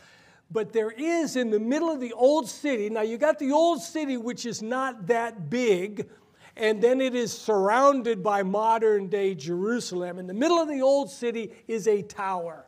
But 0.52 0.74
there 0.74 0.92
is 0.92 1.36
in 1.36 1.50
the 1.50 1.60
middle 1.60 1.90
of 1.90 2.00
the 2.00 2.14
old 2.14 2.48
city, 2.50 2.90
now 2.90 3.02
you 3.02 3.18
got 3.18 3.40
the 3.40 3.52
old 3.52 3.82
city, 3.82 4.18
which 4.18 4.46
is 4.46 4.62
not 4.62 5.08
that 5.08 5.50
big, 5.50 6.10
and 6.58 6.82
then 6.82 7.02
it 7.02 7.16
is 7.16 7.32
surrounded 7.32 8.22
by 8.22 8.44
modern 8.44 9.08
day 9.08 9.34
Jerusalem. 9.34 10.20
In 10.20 10.28
the 10.28 10.34
middle 10.34 10.60
of 10.60 10.68
the 10.68 10.82
old 10.82 11.10
city 11.10 11.52
is 11.68 11.88
a 11.88 12.02
tower, 12.02 12.66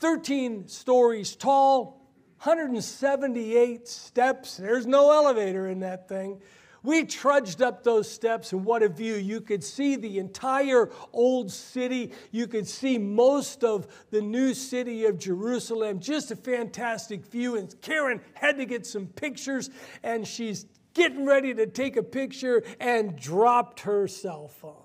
13 0.00 0.66
stories 0.66 1.36
tall 1.36 2.00
178 2.42 3.86
steps. 3.86 4.56
There's 4.56 4.86
no 4.86 5.12
elevator 5.12 5.68
in 5.68 5.80
that 5.80 6.08
thing. 6.08 6.40
We 6.82 7.04
trudged 7.04 7.60
up 7.60 7.84
those 7.84 8.10
steps, 8.10 8.52
and 8.52 8.64
what 8.64 8.82
a 8.82 8.88
view. 8.88 9.16
You 9.16 9.42
could 9.42 9.62
see 9.62 9.96
the 9.96 10.18
entire 10.18 10.88
old 11.12 11.50
city. 11.50 12.12
You 12.30 12.46
could 12.46 12.66
see 12.66 12.96
most 12.96 13.62
of 13.62 13.86
the 14.10 14.22
new 14.22 14.54
city 14.54 15.04
of 15.04 15.18
Jerusalem. 15.18 16.00
Just 16.00 16.30
a 16.30 16.36
fantastic 16.36 17.26
view. 17.26 17.58
And 17.58 17.78
Karen 17.82 18.22
had 18.32 18.56
to 18.56 18.64
get 18.64 18.86
some 18.86 19.06
pictures, 19.06 19.68
and 20.02 20.26
she's 20.26 20.64
getting 20.94 21.26
ready 21.26 21.52
to 21.52 21.66
take 21.66 21.98
a 21.98 22.02
picture 22.02 22.62
and 22.80 23.14
dropped 23.16 23.80
her 23.80 24.08
cell 24.08 24.48
phone. 24.48 24.76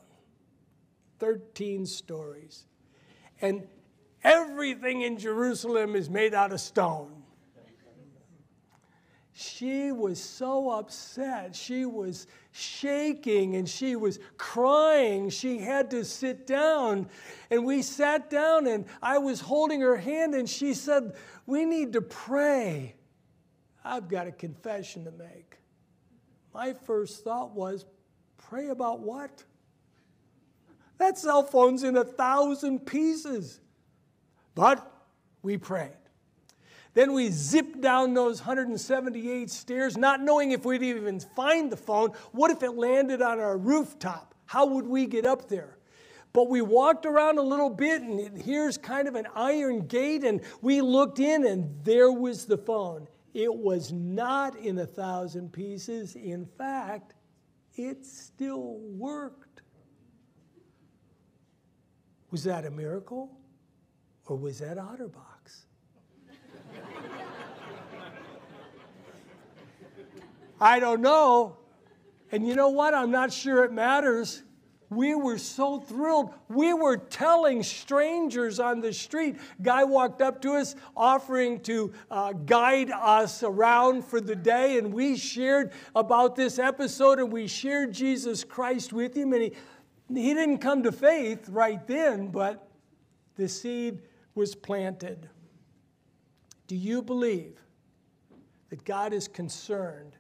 13 1.20 1.86
stories. 1.86 2.66
And 3.42 3.66
everything 4.26 5.02
in 5.04 5.18
Jerusalem 5.18 5.96
is 5.96 6.10
made 6.10 6.34
out 6.34 6.52
of 6.52 6.60
stone 6.60 7.16
she 9.38 9.92
was 9.92 10.24
so 10.24 10.70
upset. 10.70 11.54
She 11.58 11.86
was 11.86 12.26
shaking 12.54 13.58
and 13.58 13.68
she 13.68 13.98
was 13.98 14.18
crying. 14.38 15.30
She 15.30 15.58
had 15.58 15.92
to 15.92 16.06
sit 16.06 16.48
down. 16.48 17.10
And 17.52 17.66
we 17.66 17.82
sat 17.82 18.30
down, 18.30 18.66
and 18.66 18.86
I 19.02 19.18
was 19.18 19.42
holding 19.42 19.82
her 19.82 19.98
hand, 19.98 20.36
and 20.36 20.50
she 20.50 20.74
said, 20.74 21.16
We 21.46 21.66
need 21.66 21.92
to 21.94 22.02
pray. 22.02 22.96
I've 23.84 24.08
got 24.08 24.26
a 24.26 24.32
confession 24.32 25.04
to 25.04 25.12
make. 25.12 25.58
My 26.54 26.72
first 26.72 27.26
thought 27.26 27.52
was, 27.52 27.84
Pray 28.38 28.70
about 28.70 29.02
what? 29.02 29.44
That 30.98 31.18
cell 31.18 31.44
phone's 31.44 31.84
in 31.84 31.98
a 31.98 32.06
thousand 32.06 32.86
pieces. 32.86 33.60
But 34.56 34.92
we 35.42 35.58
prayed. 35.58 35.92
Then 36.94 37.12
we 37.12 37.30
zipped 37.30 37.82
down 37.82 38.14
those 38.14 38.40
178 38.40 39.50
stairs, 39.50 39.98
not 39.98 40.22
knowing 40.22 40.52
if 40.52 40.64
we'd 40.64 40.82
even 40.82 41.20
find 41.20 41.70
the 41.70 41.78
phone. 41.78 42.12
What 42.32 42.52
if 42.52 42.64
it 42.64 42.72
landed 42.72 43.22
on 43.22 43.40
our 43.40 43.58
rooftop? 43.58 44.34
How 44.46 44.66
would 44.66 44.88
we 44.88 45.06
get 45.06 45.26
up 45.26 45.50
there? 45.50 45.78
But 46.32 46.50
we 46.50 46.62
walked 46.62 47.06
around 47.06 47.38
a 47.38 47.42
little 47.42 47.70
bit, 47.70 48.02
and 48.02 48.42
here's 48.42 48.78
kind 48.78 49.10
of 49.10 49.16
an 49.16 49.28
iron 49.36 49.88
gate, 49.88 50.24
and 50.24 50.42
we 50.62 50.82
looked 50.82 51.20
in, 51.20 51.46
and 51.46 51.84
there 51.84 52.12
was 52.12 52.46
the 52.46 52.58
phone. 52.58 53.08
It 53.34 53.54
was 53.54 53.92
not 53.92 54.58
in 54.58 54.78
a 54.80 54.86
thousand 54.86 55.52
pieces. 55.52 56.16
In 56.16 56.46
fact, 56.46 57.14
it 57.76 58.06
still 58.06 58.78
worked. 58.80 59.62
Was 62.32 62.46
that 62.46 62.66
a 62.66 62.72
miracle? 62.72 63.38
Or 64.28 64.38
was 64.38 64.60
that 64.60 64.78
Otterbox? 64.78 65.66
I 70.60 70.80
don't 70.80 71.02
know. 71.02 71.58
And 72.32 72.48
you 72.48 72.56
know 72.56 72.70
what? 72.70 72.94
I'm 72.94 73.12
not 73.12 73.32
sure 73.32 73.64
it 73.64 73.72
matters. 73.72 74.44
We 74.90 75.16
were 75.16 75.38
so 75.38 75.80
thrilled. 75.80 76.34
We 76.48 76.74
were 76.74 76.98
telling 76.98 77.64
strangers 77.64 78.60
on 78.60 78.82
the 78.82 78.94
street. 78.94 79.38
Guy 79.62 79.84
walked 79.84 80.22
up 80.22 80.42
to 80.44 80.54
us 80.54 80.76
offering 80.96 81.60
to 81.62 81.92
uh, 82.10 82.34
guide 82.34 82.92
us 82.92 83.44
around 83.44 84.06
for 84.06 84.22
the 84.22 84.36
day, 84.36 84.78
and 84.78 84.94
we 84.94 85.18
shared 85.18 85.72
about 85.96 86.36
this 86.36 86.60
episode 86.60 87.20
and 87.20 87.32
we 87.32 87.48
shared 87.48 87.94
Jesus 87.94 88.44
Christ 88.44 88.94
with 88.94 89.16
him. 89.16 89.34
And 89.34 89.44
he, 89.44 89.54
he 90.14 90.34
didn't 90.34 90.60
come 90.60 90.84
to 90.84 90.92
faith 90.92 91.50
right 91.50 91.86
then, 91.88 92.28
but 92.28 92.70
the 93.36 93.50
seed 93.50 94.02
was 94.36 94.54
planted. 94.54 95.30
Do 96.68 96.76
you 96.76 97.02
believe 97.02 97.60
that 98.70 98.84
God 98.84 99.14
is 99.14 99.28
concerned 99.28 100.18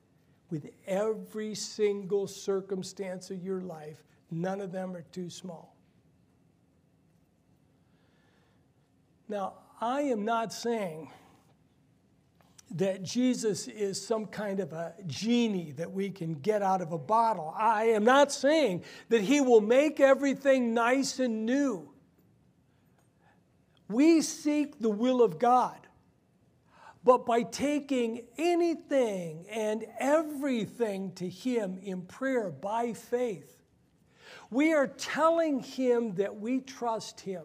with 0.49 0.69
every 0.87 1.55
single 1.55 2.27
circumstance 2.27 3.29
of 3.31 3.43
your 3.43 3.61
life. 3.61 4.03
None 4.31 4.61
of 4.61 4.71
them 4.71 4.95
are 4.95 5.03
too 5.11 5.29
small. 5.29 5.75
Now, 9.27 9.53
I 9.81 10.01
am 10.01 10.23
not 10.23 10.53
saying 10.53 11.11
that 12.71 13.03
Jesus 13.03 13.67
is 13.67 14.03
some 14.05 14.25
kind 14.25 14.59
of 14.59 14.73
a 14.73 14.93
genie 15.07 15.71
that 15.73 15.91
we 15.91 16.09
can 16.09 16.35
get 16.35 16.61
out 16.61 16.81
of 16.81 16.91
a 16.91 16.97
bottle. 16.97 17.53
I 17.57 17.85
am 17.85 18.03
not 18.03 18.31
saying 18.31 18.83
that 19.09 19.21
he 19.21 19.41
will 19.41 19.61
make 19.61 19.99
everything 19.99 20.73
nice 20.73 21.19
and 21.19 21.45
new. 21.45 21.89
We 23.87 24.21
seek 24.21 24.79
the 24.79 24.89
will 24.89 25.21
of 25.21 25.39
God 25.39 25.85
but 27.05 27.23
by 27.23 27.43
taking 27.43 28.25
anything 28.35 29.45
and 29.51 29.85
everything 29.99 31.11
to 31.13 31.29
Him 31.29 31.77
in 31.83 32.01
prayer 32.01 32.49
by 32.49 32.93
faith. 32.93 33.61
We 34.49 34.73
are 34.73 34.87
telling 34.87 35.59
Him 35.59 36.15
that 36.15 36.39
we 36.39 36.61
trust 36.61 37.21
Him. 37.21 37.43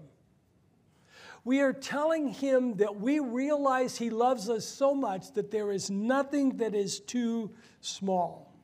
We 1.44 1.60
are 1.60 1.74
telling 1.74 2.28
Him 2.28 2.78
that 2.78 2.98
we 2.98 3.20
realize 3.20 3.98
He 3.98 4.08
loves 4.08 4.48
us 4.48 4.64
so 4.64 4.94
much 4.94 5.34
that 5.34 5.50
there 5.50 5.70
is 5.70 5.90
nothing 5.90 6.56
that 6.56 6.74
is 6.74 6.98
too 6.98 7.50
small, 7.82 8.54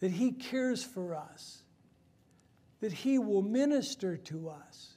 that 0.00 0.10
He 0.10 0.32
cares 0.32 0.82
for 0.82 1.14
us, 1.14 1.64
that 2.80 2.92
He 2.92 3.18
will 3.18 3.42
minister 3.42 4.16
to 4.16 4.48
us 4.48 4.93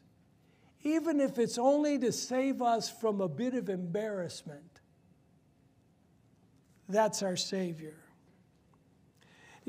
even 0.88 1.20
if 1.20 1.38
it's 1.38 1.58
only 1.58 2.00
to 2.00 2.12
save 2.12 2.62
us 2.62 2.90
from 2.90 3.20
a 3.20 3.28
bit 3.28 3.54
of 3.54 3.68
embarrassment. 3.68 4.82
That's 6.88 7.22
our 7.22 7.36
Savior. 7.36 7.98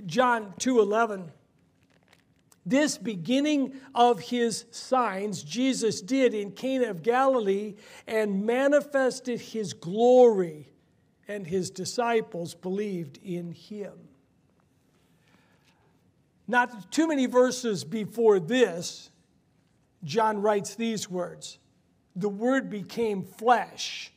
John 0.07 0.55
2:11 0.59 1.33
This 2.65 2.97
beginning 2.97 3.81
of 3.95 4.21
his 4.21 4.67
signs 4.71 5.43
Jesus 5.43 6.01
did 6.01 6.35
in 6.35 6.53
Cana 6.53 6.91
of 6.91 7.03
Galilee 7.03 7.75
and 8.07 8.47
manifested 8.47 9.41
his 9.41 9.73
glory 9.73 10.71
and 11.27 11.47
his 11.47 11.71
disciples 11.71 12.55
believed 12.55 13.19
in 13.25 13.51
him. 13.53 14.09
Not 16.47 16.93
too 16.93 17.09
many 17.09 17.27
verses 17.27 17.85
before 17.85 18.39
this, 18.39 19.11
John 20.05 20.41
writes 20.41 20.75
these 20.75 21.11
words 21.11 21.59
The 22.15 22.29
Word 22.29 22.71
became 22.71 23.23
flesh 23.23 24.13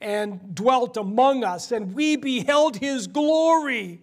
and 0.00 0.54
dwelt 0.54 0.96
among 0.96 1.44
us, 1.44 1.72
and 1.72 1.94
we 1.94 2.16
beheld 2.16 2.76
his 2.76 3.06
glory. 3.06 4.02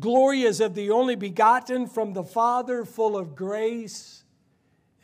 Glory 0.00 0.44
as 0.44 0.60
of 0.60 0.74
the 0.74 0.90
only 0.90 1.14
begotten 1.14 1.86
from 1.86 2.14
the 2.14 2.24
Father, 2.24 2.84
full 2.84 3.16
of 3.16 3.36
grace 3.36 4.24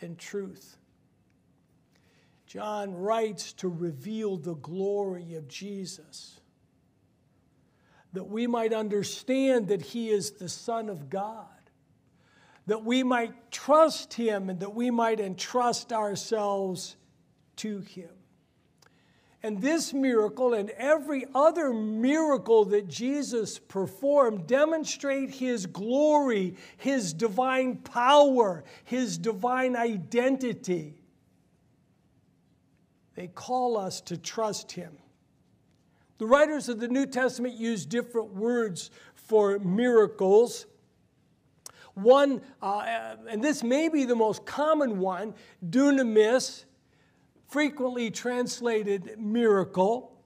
and 0.00 0.18
truth. 0.18 0.78
John 2.46 2.96
writes 2.96 3.52
to 3.54 3.68
reveal 3.68 4.36
the 4.36 4.56
glory 4.56 5.34
of 5.36 5.46
Jesus, 5.46 6.40
that 8.12 8.24
we 8.24 8.48
might 8.48 8.72
understand 8.72 9.68
that 9.68 9.82
he 9.82 10.10
is 10.10 10.32
the 10.32 10.48
Son 10.48 10.88
of 10.88 11.08
God 11.08 11.49
that 12.70 12.84
we 12.84 13.02
might 13.02 13.50
trust 13.50 14.14
Him 14.14 14.48
and 14.48 14.60
that 14.60 14.76
we 14.76 14.92
might 14.92 15.18
entrust 15.18 15.92
ourselves 15.92 16.94
to 17.56 17.80
Him. 17.80 18.10
And 19.42 19.60
this 19.60 19.92
miracle 19.92 20.54
and 20.54 20.70
every 20.70 21.26
other 21.34 21.72
miracle 21.72 22.66
that 22.66 22.86
Jesus 22.86 23.58
performed 23.58 24.46
demonstrate 24.46 25.30
his 25.30 25.66
glory, 25.66 26.54
his 26.76 27.12
divine 27.12 27.78
power, 27.78 28.62
his 28.84 29.18
divine 29.18 29.74
identity. 29.74 30.94
They 33.16 33.28
call 33.28 33.78
us 33.78 34.00
to 34.02 34.16
trust 34.16 34.70
him. 34.70 34.92
The 36.18 36.26
writers 36.26 36.68
of 36.68 36.78
the 36.78 36.88
New 36.88 37.06
Testament 37.06 37.54
use 37.54 37.84
different 37.84 38.34
words 38.34 38.90
for 39.14 39.58
miracles. 39.58 40.66
One, 41.94 42.40
uh, 42.62 43.16
and 43.28 43.42
this 43.42 43.62
may 43.62 43.88
be 43.88 44.04
the 44.04 44.16
most 44.16 44.46
common 44.46 44.98
one, 44.98 45.34
dunamis, 45.68 46.64
frequently 47.48 48.10
translated 48.10 49.16
miracle, 49.18 50.22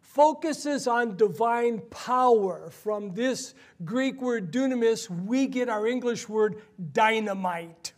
focuses 0.00 0.86
on 0.86 1.16
divine 1.16 1.80
power. 1.90 2.70
From 2.70 3.14
this 3.14 3.54
Greek 3.84 4.20
word 4.20 4.52
dunamis, 4.52 5.08
we 5.08 5.46
get 5.46 5.68
our 5.68 5.86
English 5.86 6.28
word 6.28 6.62
dynamite. 6.92 7.92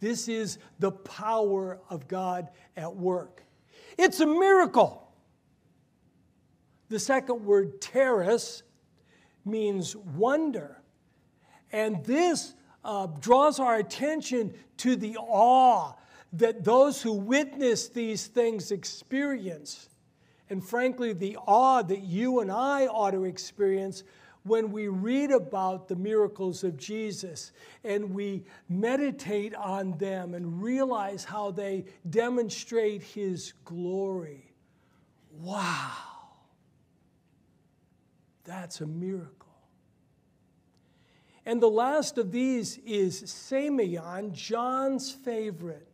This 0.00 0.28
is 0.28 0.58
the 0.78 0.92
power 0.92 1.78
of 1.90 2.08
God 2.08 2.48
at 2.76 2.96
work. 2.96 3.44
It's 3.98 4.20
a 4.20 4.26
miracle. 4.26 5.12
The 6.88 6.98
second 6.98 7.44
word, 7.44 7.80
charis, 7.80 8.62
means 9.44 9.94
wonder. 9.94 10.79
And 11.72 12.04
this 12.04 12.54
uh, 12.84 13.06
draws 13.20 13.60
our 13.60 13.76
attention 13.76 14.54
to 14.78 14.96
the 14.96 15.16
awe 15.16 15.94
that 16.32 16.64
those 16.64 17.02
who 17.02 17.12
witness 17.12 17.88
these 17.88 18.26
things 18.26 18.70
experience. 18.70 19.88
and 20.48 20.66
frankly, 20.66 21.12
the 21.12 21.36
awe 21.46 21.82
that 21.82 22.02
you 22.02 22.40
and 22.40 22.50
I 22.50 22.86
ought 22.86 23.12
to 23.12 23.24
experience 23.24 24.02
when 24.42 24.72
we 24.72 24.88
read 24.88 25.30
about 25.30 25.86
the 25.86 25.96
miracles 25.96 26.64
of 26.64 26.76
Jesus 26.76 27.52
and 27.84 28.14
we 28.14 28.44
meditate 28.68 29.54
on 29.54 29.96
them 29.98 30.34
and 30.34 30.62
realize 30.62 31.24
how 31.24 31.50
they 31.50 31.84
demonstrate 32.08 33.02
his 33.02 33.52
glory. 33.64 34.52
Wow! 35.40 35.92
That's 38.44 38.80
a 38.80 38.86
miracle. 38.86 39.39
And 41.46 41.62
the 41.62 41.70
last 41.70 42.18
of 42.18 42.32
these 42.32 42.78
is 42.78 43.22
semeion, 43.22 44.32
John's 44.32 45.10
favorite 45.10 45.90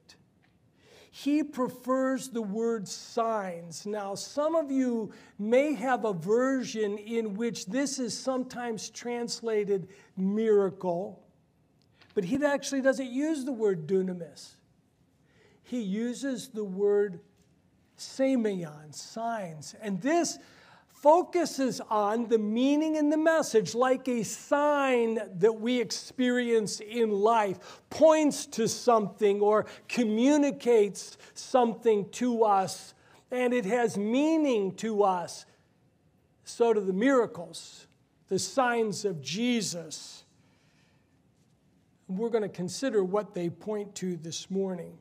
he 1.18 1.42
prefers 1.42 2.28
the 2.28 2.42
word 2.42 2.86
signs. 2.86 3.86
Now, 3.86 4.14
some 4.14 4.54
of 4.54 4.70
you 4.70 5.12
may 5.38 5.72
have 5.72 6.04
a 6.04 6.12
version 6.12 6.98
in 6.98 7.32
which 7.32 7.64
this 7.64 7.98
is 7.98 8.12
sometimes 8.12 8.90
translated 8.90 9.88
miracle, 10.18 11.24
but 12.14 12.22
he 12.22 12.44
actually 12.44 12.82
doesn't 12.82 13.10
use 13.10 13.46
the 13.46 13.52
word 13.52 13.86
dunamis. 13.86 14.56
He 15.62 15.80
uses 15.80 16.48
the 16.48 16.64
word 16.64 17.20
semeion, 17.96 18.94
signs. 18.94 19.74
And 19.80 20.02
this 20.02 20.38
focuses 21.02 21.80
on 21.90 22.26
the 22.28 22.38
meaning 22.38 22.96
and 22.96 23.12
the 23.12 23.16
message 23.16 23.74
like 23.74 24.08
a 24.08 24.22
sign 24.22 25.18
that 25.38 25.52
we 25.52 25.80
experience 25.80 26.80
in 26.80 27.10
life, 27.10 27.82
points 27.90 28.46
to 28.46 28.66
something 28.66 29.40
or 29.40 29.66
communicates 29.88 31.18
something 31.34 32.08
to 32.10 32.42
us, 32.44 32.94
and 33.30 33.52
it 33.52 33.64
has 33.64 33.98
meaning 33.98 34.74
to 34.74 35.02
us. 35.02 35.44
So 36.44 36.72
do 36.72 36.80
the 36.80 36.92
miracles, 36.92 37.86
the 38.28 38.38
signs 38.38 39.04
of 39.04 39.20
Jesus. 39.20 40.24
We're 42.08 42.30
going 42.30 42.42
to 42.42 42.48
consider 42.48 43.04
what 43.04 43.34
they 43.34 43.50
point 43.50 43.94
to 43.96 44.16
this 44.16 44.50
morning. 44.50 44.96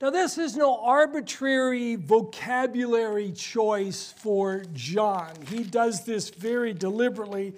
Now, 0.00 0.10
this 0.10 0.38
is 0.38 0.56
no 0.56 0.80
arbitrary 0.80 1.94
vocabulary 1.94 3.30
choice 3.30 4.12
for 4.16 4.64
John. 4.72 5.30
He 5.48 5.62
does 5.62 6.04
this 6.04 6.30
very 6.30 6.72
deliberately. 6.72 7.54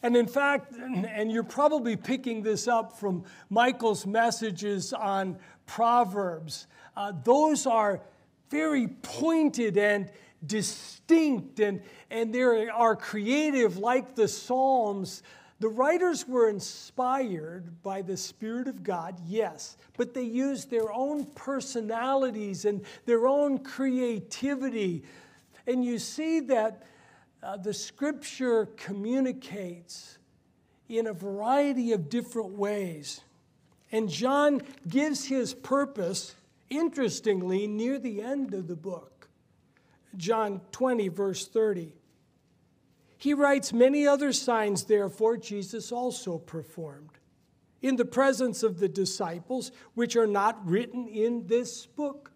And 0.00 0.16
in 0.16 0.28
fact, 0.28 0.74
and 0.80 1.30
you're 1.32 1.42
probably 1.42 1.96
picking 1.96 2.42
this 2.42 2.68
up 2.68 3.00
from 3.00 3.24
Michael's 3.50 4.06
messages 4.06 4.92
on 4.92 5.38
Proverbs, 5.66 6.68
uh, 6.96 7.12
those 7.24 7.66
are 7.66 8.00
very 8.48 8.86
pointed 8.86 9.76
and 9.76 10.08
distinct, 10.46 11.58
and, 11.58 11.82
and 12.10 12.32
they 12.32 12.68
are 12.68 12.94
creative 12.94 13.78
like 13.78 14.14
the 14.14 14.28
Psalms 14.28 15.24
the 15.62 15.68
writers 15.68 16.26
were 16.26 16.48
inspired 16.48 17.84
by 17.84 18.02
the 18.02 18.16
Spirit 18.16 18.66
of 18.66 18.82
God, 18.82 19.14
yes, 19.24 19.76
but 19.96 20.12
they 20.12 20.24
used 20.24 20.72
their 20.72 20.92
own 20.92 21.24
personalities 21.36 22.64
and 22.64 22.84
their 23.06 23.28
own 23.28 23.60
creativity. 23.60 25.04
And 25.68 25.84
you 25.84 26.00
see 26.00 26.40
that 26.40 26.82
uh, 27.44 27.58
the 27.58 27.72
scripture 27.72 28.70
communicates 28.76 30.18
in 30.88 31.06
a 31.06 31.12
variety 31.12 31.92
of 31.92 32.08
different 32.08 32.58
ways. 32.58 33.20
And 33.92 34.08
John 34.08 34.62
gives 34.88 35.26
his 35.26 35.54
purpose, 35.54 36.34
interestingly, 36.70 37.68
near 37.68 38.00
the 38.00 38.20
end 38.20 38.52
of 38.52 38.66
the 38.66 38.74
book. 38.74 39.28
John 40.16 40.60
20, 40.72 41.06
verse 41.06 41.46
30. 41.46 41.92
He 43.22 43.34
writes, 43.34 43.72
Many 43.72 44.04
other 44.04 44.32
signs, 44.32 44.82
therefore, 44.82 45.36
Jesus 45.36 45.92
also 45.92 46.38
performed 46.38 47.20
in 47.80 47.94
the 47.94 48.04
presence 48.04 48.64
of 48.64 48.80
the 48.80 48.88
disciples, 48.88 49.70
which 49.94 50.16
are 50.16 50.26
not 50.26 50.66
written 50.68 51.06
in 51.06 51.46
this 51.46 51.86
book. 51.86 52.32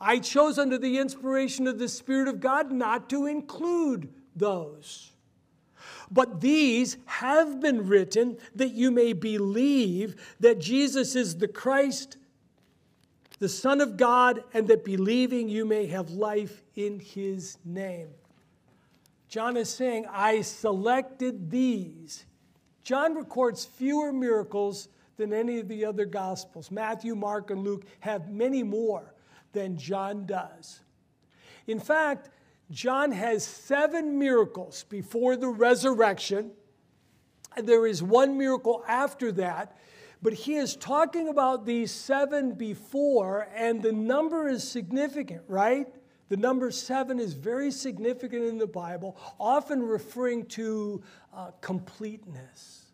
I 0.00 0.20
chose 0.20 0.60
under 0.60 0.78
the 0.78 0.98
inspiration 0.98 1.66
of 1.66 1.80
the 1.80 1.88
Spirit 1.88 2.28
of 2.28 2.38
God 2.38 2.70
not 2.70 3.10
to 3.10 3.26
include 3.26 4.14
those. 4.36 5.10
But 6.08 6.40
these 6.40 6.96
have 7.06 7.60
been 7.60 7.88
written 7.88 8.36
that 8.54 8.74
you 8.74 8.92
may 8.92 9.12
believe 9.12 10.14
that 10.38 10.60
Jesus 10.60 11.16
is 11.16 11.38
the 11.38 11.48
Christ, 11.48 12.16
the 13.40 13.48
Son 13.48 13.80
of 13.80 13.96
God, 13.96 14.44
and 14.54 14.68
that 14.68 14.84
believing 14.84 15.48
you 15.48 15.64
may 15.64 15.86
have 15.86 16.10
life 16.10 16.62
in 16.76 17.00
his 17.00 17.58
name. 17.64 18.10
John 19.28 19.56
is 19.56 19.68
saying, 19.68 20.06
I 20.10 20.40
selected 20.40 21.50
these. 21.50 22.24
John 22.82 23.14
records 23.14 23.64
fewer 23.64 24.12
miracles 24.12 24.88
than 25.16 25.32
any 25.32 25.58
of 25.58 25.68
the 25.68 25.84
other 25.84 26.06
Gospels. 26.06 26.70
Matthew, 26.70 27.14
Mark, 27.14 27.50
and 27.50 27.62
Luke 27.62 27.84
have 28.00 28.30
many 28.30 28.62
more 28.62 29.14
than 29.52 29.76
John 29.76 30.24
does. 30.24 30.80
In 31.66 31.78
fact, 31.78 32.30
John 32.70 33.12
has 33.12 33.44
seven 33.44 34.18
miracles 34.18 34.84
before 34.88 35.36
the 35.36 35.48
resurrection, 35.48 36.52
there 37.56 37.86
is 37.86 38.02
one 38.02 38.38
miracle 38.38 38.84
after 38.86 39.32
that. 39.32 39.76
But 40.20 40.32
he 40.32 40.56
is 40.56 40.76
talking 40.76 41.28
about 41.28 41.64
these 41.64 41.92
seven 41.92 42.52
before, 42.54 43.48
and 43.54 43.82
the 43.82 43.92
number 43.92 44.48
is 44.48 44.68
significant, 44.68 45.42
right? 45.46 45.86
The 46.28 46.36
number 46.36 46.70
seven 46.70 47.18
is 47.18 47.32
very 47.32 47.70
significant 47.70 48.44
in 48.44 48.58
the 48.58 48.66
Bible, 48.66 49.16
often 49.40 49.82
referring 49.82 50.46
to 50.46 51.02
uh, 51.34 51.52
completeness. 51.60 52.84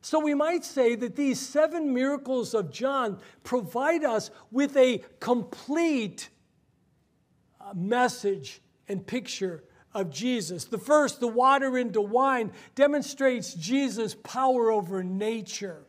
So 0.00 0.20
we 0.20 0.32
might 0.32 0.64
say 0.64 0.94
that 0.94 1.16
these 1.16 1.38
seven 1.38 1.92
miracles 1.92 2.54
of 2.54 2.72
John 2.72 3.18
provide 3.44 4.04
us 4.04 4.30
with 4.50 4.74
a 4.78 5.02
complete 5.20 6.30
uh, 7.60 7.74
message 7.74 8.62
and 8.88 9.06
picture 9.06 9.64
of 9.92 10.08
Jesus. 10.10 10.64
The 10.64 10.78
first, 10.78 11.20
the 11.20 11.28
water 11.28 11.76
into 11.76 12.00
wine, 12.00 12.52
demonstrates 12.74 13.52
Jesus' 13.52 14.14
power 14.14 14.70
over 14.70 15.04
nature, 15.04 15.84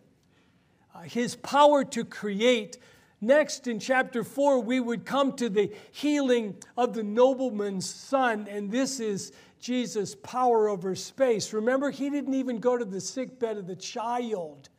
uh, 0.93 1.03
his 1.03 1.37
power 1.37 1.85
to 1.85 2.03
create 2.03 2.77
Next, 3.21 3.67
in 3.67 3.79
chapter 3.79 4.23
4, 4.23 4.61
we 4.61 4.79
would 4.79 5.05
come 5.05 5.33
to 5.33 5.49
the 5.49 5.73
healing 5.91 6.55
of 6.77 6.93
the 6.93 7.03
nobleman's 7.03 7.89
son, 7.89 8.47
and 8.49 8.71
this 8.71 8.99
is 9.01 9.33
Jesus' 9.59 10.15
power 10.15 10.69
over 10.69 10.95
space. 10.95 11.51
Remember, 11.51 11.91
he 11.91 12.09
didn't 12.09 12.33
even 12.33 12.59
go 12.59 12.77
to 12.77 12.85
the 12.85 13.01
sick 13.01 13.37
bed 13.37 13.57
of 13.57 13.67
the 13.67 13.75
child, 13.75 14.69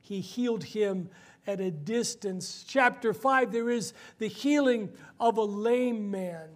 he 0.00 0.20
healed 0.20 0.64
him 0.64 1.10
at 1.46 1.60
a 1.60 1.70
distance. 1.70 2.64
Chapter 2.66 3.12
5, 3.12 3.52
there 3.52 3.70
is 3.70 3.92
the 4.18 4.28
healing 4.28 4.90
of 5.18 5.36
a 5.36 5.44
lame 5.44 6.10
man. 6.10 6.48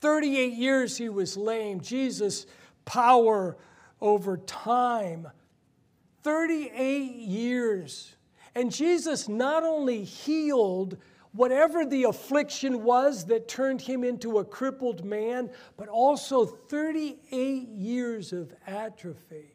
38 0.00 0.52
years 0.52 0.96
he 0.98 1.08
was 1.08 1.36
lame. 1.36 1.80
Jesus' 1.80 2.46
power 2.84 3.56
over 4.00 4.36
time. 4.36 5.28
38 6.22 7.14
years 7.14 8.16
and 8.54 8.70
Jesus 8.70 9.28
not 9.28 9.62
only 9.62 10.04
healed 10.04 10.98
whatever 11.32 11.86
the 11.86 12.04
affliction 12.04 12.82
was 12.82 13.26
that 13.26 13.48
turned 13.48 13.80
him 13.80 14.04
into 14.04 14.38
a 14.38 14.44
crippled 14.44 15.04
man, 15.04 15.50
but 15.76 15.88
also 15.88 16.44
38 16.44 17.68
years 17.68 18.32
of 18.32 18.52
atrophy. 18.66 19.54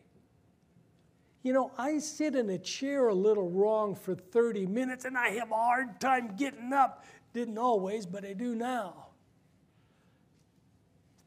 You 1.43 1.53
know, 1.53 1.71
I 1.77 1.99
sit 1.99 2.35
in 2.35 2.49
a 2.49 2.57
chair 2.57 3.07
a 3.07 3.13
little 3.13 3.49
wrong 3.49 3.95
for 3.95 4.15
30 4.15 4.65
minutes 4.65 5.05
and 5.05 5.17
I 5.17 5.29
have 5.31 5.51
a 5.51 5.55
hard 5.55 6.01
time 6.01 6.35
getting 6.35 6.73
up. 6.73 7.05
Didn't 7.33 7.57
always, 7.57 8.05
but 8.05 8.25
I 8.25 8.33
do 8.33 8.55
now. 8.55 9.05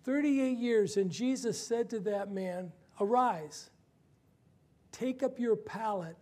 38 0.04 0.58
years, 0.58 0.96
and 0.96 1.10
Jesus 1.10 1.64
said 1.64 1.88
to 1.90 2.00
that 2.00 2.30
man, 2.30 2.72
Arise, 3.00 3.70
take 4.92 5.22
up 5.22 5.38
your 5.38 5.56
pallet 5.56 6.16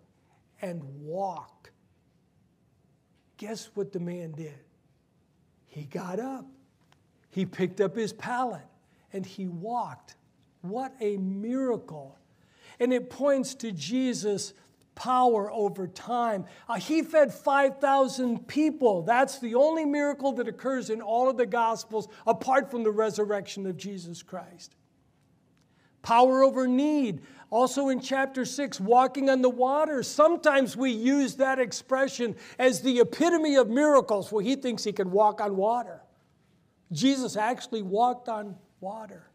and 0.60 0.82
walk. 1.00 1.70
Guess 3.36 3.70
what 3.74 3.92
the 3.92 4.00
man 4.00 4.32
did? 4.32 4.58
He 5.66 5.84
got 5.84 6.18
up, 6.18 6.46
he 7.30 7.46
picked 7.46 7.80
up 7.80 7.94
his 7.94 8.12
pallet, 8.12 8.66
and 9.12 9.24
he 9.24 9.46
walked. 9.46 10.16
What 10.62 10.92
a 11.00 11.16
miracle! 11.18 12.18
And 12.80 12.92
it 12.92 13.10
points 13.10 13.54
to 13.56 13.72
Jesus' 13.72 14.54
power 14.94 15.50
over 15.52 15.86
time. 15.86 16.44
Uh, 16.68 16.74
he 16.74 17.02
fed 17.02 17.32
5,000 17.32 18.48
people. 18.48 19.02
That's 19.02 19.38
the 19.38 19.54
only 19.54 19.84
miracle 19.84 20.32
that 20.32 20.48
occurs 20.48 20.90
in 20.90 21.00
all 21.00 21.28
of 21.28 21.36
the 21.36 21.46
Gospels 21.46 22.08
apart 22.26 22.70
from 22.70 22.82
the 22.82 22.90
resurrection 22.90 23.66
of 23.66 23.76
Jesus 23.76 24.22
Christ 24.22 24.74
power 26.08 26.42
over 26.42 26.66
need. 26.66 27.20
Also 27.50 27.90
in 27.90 28.00
chapter 28.00 28.46
6, 28.46 28.80
walking 28.80 29.28
on 29.28 29.42
the 29.42 29.50
water. 29.50 30.02
Sometimes 30.02 30.74
we 30.74 30.90
use 30.90 31.34
that 31.36 31.58
expression 31.58 32.34
as 32.58 32.80
the 32.80 33.00
epitome 33.00 33.56
of 33.56 33.68
miracles 33.68 34.32
where 34.32 34.42
he 34.42 34.56
thinks 34.56 34.84
he 34.84 34.92
can 34.92 35.10
walk 35.10 35.42
on 35.42 35.54
water. 35.54 36.00
Jesus 36.92 37.36
actually 37.36 37.82
walked 37.82 38.30
on 38.30 38.56
water. 38.80 39.28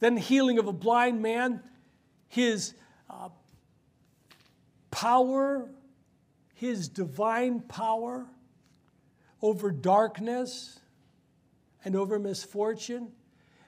Then 0.00 0.18
healing 0.18 0.58
of 0.58 0.66
a 0.66 0.72
blind 0.72 1.22
man, 1.22 1.62
his 2.28 2.74
uh, 3.08 3.30
power, 4.90 5.70
his 6.54 6.90
divine 6.90 7.60
power 7.60 8.26
over 9.40 9.70
darkness 9.70 10.78
and 11.86 11.96
over 11.96 12.18
misfortune. 12.18 13.12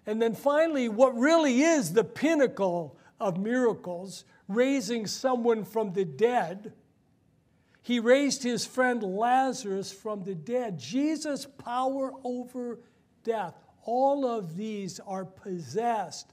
And 0.07 0.21
then 0.21 0.35
finally, 0.35 0.89
what 0.89 1.17
really 1.17 1.63
is 1.63 1.93
the 1.93 2.05
pinnacle 2.05 2.97
of 3.21 3.39
miracles, 3.39 4.25
raising 4.49 5.07
someone 5.07 5.65
from 5.65 5.93
the 5.93 6.05
dead. 6.05 6.73
He 7.83 8.01
raised 8.01 8.43
his 8.43 8.67
friend 8.67 9.03
Lazarus 9.03 9.93
from 9.93 10.25
the 10.25 10.35
dead. 10.35 10.79
Jesus' 10.79 11.47
power 11.47 12.13
over 12.25 12.81
death. 13.25 13.55
All 13.85 14.27
of 14.27 14.57
these 14.57 15.01
are 15.01 15.25
possessed 15.25 16.33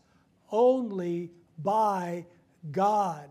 only 0.51 1.31
by 1.57 2.25
God. 2.71 3.29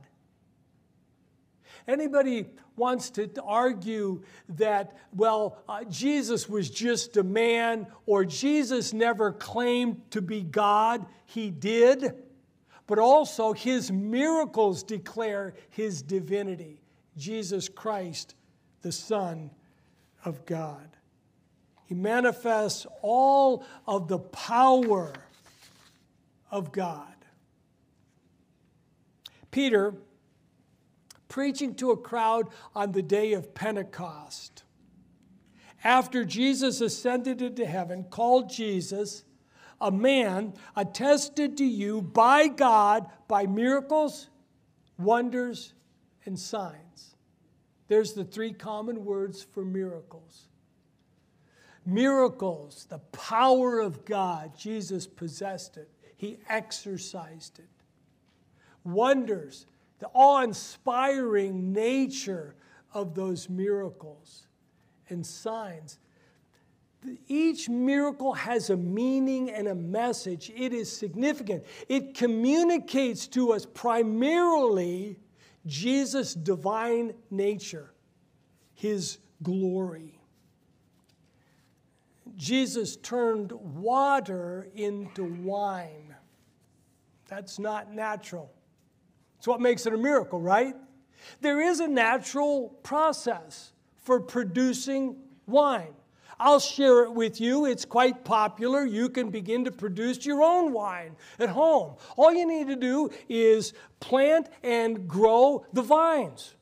Anybody 1.88 2.46
wants 2.76 3.10
to 3.10 3.30
argue 3.42 4.22
that, 4.50 4.96
well, 5.14 5.62
uh, 5.68 5.84
Jesus 5.84 6.48
was 6.48 6.68
just 6.68 7.16
a 7.16 7.22
man 7.22 7.86
or 8.06 8.24
Jesus 8.24 8.92
never 8.92 9.32
claimed 9.32 10.10
to 10.10 10.20
be 10.20 10.42
God, 10.42 11.06
he 11.24 11.50
did, 11.50 12.14
but 12.86 12.98
also 12.98 13.52
his 13.52 13.90
miracles 13.90 14.82
declare 14.82 15.54
his 15.70 16.02
divinity. 16.02 16.82
Jesus 17.16 17.68
Christ, 17.68 18.34
the 18.82 18.92
Son 18.92 19.50
of 20.24 20.44
God. 20.44 20.88
He 21.86 21.94
manifests 21.94 22.86
all 23.00 23.64
of 23.86 24.08
the 24.08 24.18
power 24.18 25.12
of 26.50 26.72
God. 26.72 27.14
Peter 29.50 29.94
preaching 31.28 31.74
to 31.76 31.90
a 31.90 31.96
crowd 31.96 32.48
on 32.74 32.92
the 32.92 33.02
day 33.02 33.32
of 33.32 33.54
Pentecost. 33.54 34.64
After 35.84 36.24
Jesus 36.24 36.80
ascended 36.80 37.42
into 37.42 37.66
heaven, 37.66 38.04
called 38.04 38.50
Jesus, 38.50 39.24
a 39.80 39.90
man 39.90 40.54
attested 40.74 41.56
to 41.58 41.64
you 41.64 42.02
by 42.02 42.48
God 42.48 43.06
by 43.28 43.46
miracles, 43.46 44.28
wonders, 44.98 45.74
and 46.24 46.38
signs. 46.38 47.16
There's 47.88 48.14
the 48.14 48.24
three 48.24 48.52
common 48.52 49.04
words 49.04 49.42
for 49.42 49.64
miracles. 49.64 50.48
Miracles, 51.84 52.86
the 52.90 52.98
power 52.98 53.78
of 53.78 54.04
God, 54.04 54.56
Jesus 54.58 55.06
possessed 55.06 55.76
it, 55.76 55.88
He 56.16 56.38
exercised 56.48 57.60
it. 57.60 57.68
Wonders, 58.82 59.66
the 59.98 60.08
awe 60.12 60.42
inspiring 60.42 61.72
nature 61.72 62.54
of 62.92 63.14
those 63.14 63.48
miracles 63.48 64.46
and 65.08 65.24
signs. 65.24 65.98
Each 67.28 67.68
miracle 67.68 68.32
has 68.32 68.70
a 68.70 68.76
meaning 68.76 69.50
and 69.50 69.68
a 69.68 69.74
message. 69.74 70.50
It 70.54 70.72
is 70.72 70.90
significant. 70.90 71.64
It 71.88 72.14
communicates 72.14 73.26
to 73.28 73.52
us 73.52 73.66
primarily 73.66 75.18
Jesus' 75.66 76.34
divine 76.34 77.14
nature, 77.30 77.92
his 78.74 79.18
glory. 79.42 80.18
Jesus 82.36 82.96
turned 82.96 83.52
water 83.52 84.68
into 84.74 85.24
wine. 85.24 86.14
That's 87.28 87.58
not 87.58 87.92
natural. 87.92 88.52
It's 89.46 89.48
what 89.48 89.60
makes 89.60 89.86
it 89.86 89.94
a 89.94 89.96
miracle, 89.96 90.40
right? 90.40 90.74
There 91.40 91.60
is 91.60 91.78
a 91.78 91.86
natural 91.86 92.70
process 92.82 93.70
for 93.94 94.18
producing 94.18 95.18
wine. 95.46 95.94
I'll 96.40 96.58
share 96.58 97.04
it 97.04 97.12
with 97.12 97.40
you. 97.40 97.64
It's 97.64 97.84
quite 97.84 98.24
popular. 98.24 98.84
You 98.84 99.08
can 99.08 99.30
begin 99.30 99.64
to 99.66 99.70
produce 99.70 100.26
your 100.26 100.42
own 100.42 100.72
wine 100.72 101.14
at 101.38 101.48
home. 101.48 101.94
All 102.16 102.34
you 102.34 102.44
need 102.44 102.66
to 102.66 102.74
do 102.74 103.08
is 103.28 103.72
plant 104.00 104.48
and 104.64 105.06
grow 105.06 105.64
the 105.72 105.82
vines. 105.82 106.56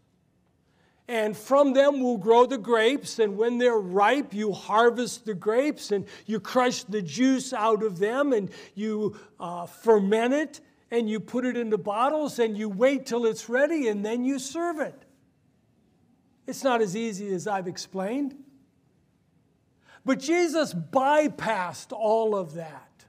And 1.09 1.35
from 1.35 1.73
them 1.73 2.03
will 2.03 2.19
grow 2.19 2.45
the 2.45 2.59
grapes. 2.59 3.19
And 3.19 3.39
when 3.39 3.57
they're 3.57 3.79
ripe, 3.79 4.35
you 4.35 4.53
harvest 4.53 5.25
the 5.25 5.33
grapes 5.33 5.91
and 5.91 6.05
you 6.27 6.39
crush 6.39 6.83
the 6.85 7.01
juice 7.01 7.55
out 7.55 7.83
of 7.83 7.99
them 7.99 8.35
and 8.35 8.51
you 8.75 9.17
uh, 9.41 9.65
ferment 9.65 10.35
it 10.35 10.61
and 10.95 11.11
you 11.11 11.19
put 11.19 11.45
it 11.45 11.57
into 11.57 11.77
bottles 11.77 12.39
and 12.39 12.57
you 12.57 12.69
wait 12.69 13.05
till 13.05 13.27
it's 13.27 13.49
ready 13.49 13.89
and 13.89 14.05
then 14.05 14.25
you 14.25 14.39
serve 14.39 14.79
it. 14.79 15.05
It's 16.47 16.63
not 16.63 16.81
as 16.81 16.95
easy 16.95 17.35
as 17.35 17.49
I've 17.49 17.67
explained. 17.67 18.37
But 20.05 20.21
Jesus 20.21 20.73
bypassed 20.73 21.93
all 21.93 22.37
of 22.37 22.55
that. 22.55 23.05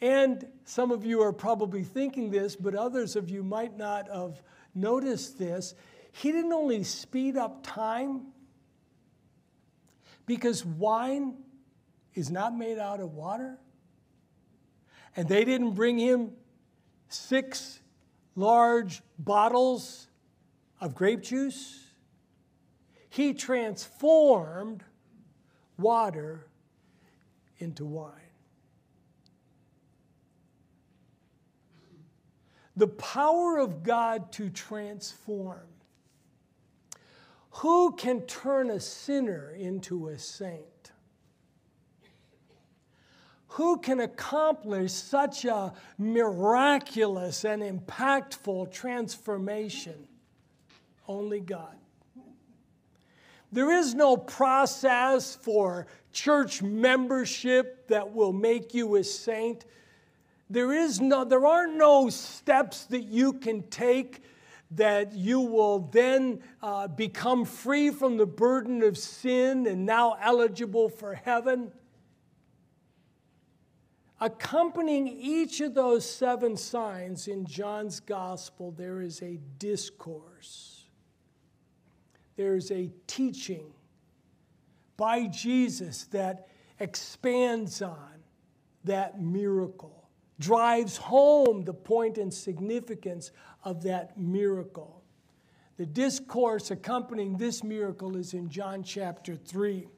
And 0.00 0.44
some 0.64 0.90
of 0.90 1.06
you 1.06 1.22
are 1.22 1.32
probably 1.32 1.84
thinking 1.84 2.32
this, 2.32 2.56
but 2.56 2.74
others 2.74 3.14
of 3.14 3.30
you 3.30 3.44
might 3.44 3.76
not 3.78 4.08
have 4.12 4.42
noticed 4.74 5.38
this. 5.38 5.76
He 6.10 6.32
didn't 6.32 6.52
only 6.52 6.82
speed 6.82 7.36
up 7.36 7.64
time, 7.64 8.32
because 10.26 10.64
wine 10.64 11.36
is 12.14 12.30
not 12.30 12.56
made 12.56 12.78
out 12.78 12.98
of 12.98 13.14
water, 13.14 13.58
and 15.16 15.26
they 15.28 15.44
didn't 15.44 15.72
bring 15.72 15.98
him 15.98 16.32
six 17.08 17.80
large 18.34 19.02
bottles 19.18 20.08
of 20.80 20.94
grape 20.94 21.22
juice. 21.22 21.84
He 23.08 23.32
transformed 23.32 24.84
water 25.78 26.46
into 27.58 27.86
wine. 27.86 28.12
The 32.76 32.88
power 32.88 33.56
of 33.56 33.82
God 33.82 34.32
to 34.32 34.50
transform. 34.50 35.66
Who 37.50 37.92
can 37.92 38.20
turn 38.26 38.68
a 38.68 38.78
sinner 38.78 39.50
into 39.58 40.08
a 40.08 40.18
saint? 40.18 40.75
Who 43.56 43.78
can 43.78 44.00
accomplish 44.00 44.92
such 44.92 45.46
a 45.46 45.72
miraculous 45.96 47.42
and 47.42 47.62
impactful 47.62 48.70
transformation? 48.70 50.06
Only 51.08 51.40
God. 51.40 51.74
There 53.50 53.70
is 53.70 53.94
no 53.94 54.18
process 54.18 55.36
for 55.36 55.86
church 56.12 56.60
membership 56.60 57.88
that 57.88 58.12
will 58.12 58.34
make 58.34 58.74
you 58.74 58.96
a 58.96 59.02
saint. 59.02 59.64
There, 60.50 60.74
is 60.74 61.00
no, 61.00 61.24
there 61.24 61.46
are 61.46 61.66
no 61.66 62.10
steps 62.10 62.84
that 62.84 63.04
you 63.04 63.32
can 63.32 63.62
take 63.68 64.22
that 64.72 65.14
you 65.14 65.40
will 65.40 65.78
then 65.78 66.40
uh, 66.62 66.88
become 66.88 67.46
free 67.46 67.88
from 67.88 68.18
the 68.18 68.26
burden 68.26 68.82
of 68.82 68.98
sin 68.98 69.66
and 69.66 69.86
now 69.86 70.18
eligible 70.20 70.90
for 70.90 71.14
heaven. 71.14 71.72
Accompanying 74.20 75.06
each 75.08 75.60
of 75.60 75.74
those 75.74 76.08
seven 76.08 76.56
signs 76.56 77.28
in 77.28 77.44
John's 77.44 78.00
gospel, 78.00 78.70
there 78.70 79.02
is 79.02 79.20
a 79.20 79.38
discourse. 79.58 80.84
There's 82.36 82.70
a 82.70 82.90
teaching 83.06 83.72
by 84.96 85.26
Jesus 85.26 86.04
that 86.04 86.48
expands 86.80 87.82
on 87.82 88.22
that 88.84 89.20
miracle, 89.20 90.08
drives 90.38 90.96
home 90.96 91.64
the 91.64 91.74
point 91.74 92.16
and 92.16 92.32
significance 92.32 93.32
of 93.64 93.82
that 93.82 94.18
miracle. 94.18 95.02
The 95.76 95.86
discourse 95.86 96.70
accompanying 96.70 97.36
this 97.36 97.62
miracle 97.62 98.16
is 98.16 98.32
in 98.32 98.48
John 98.48 98.82
chapter 98.82 99.36
3. 99.36 99.88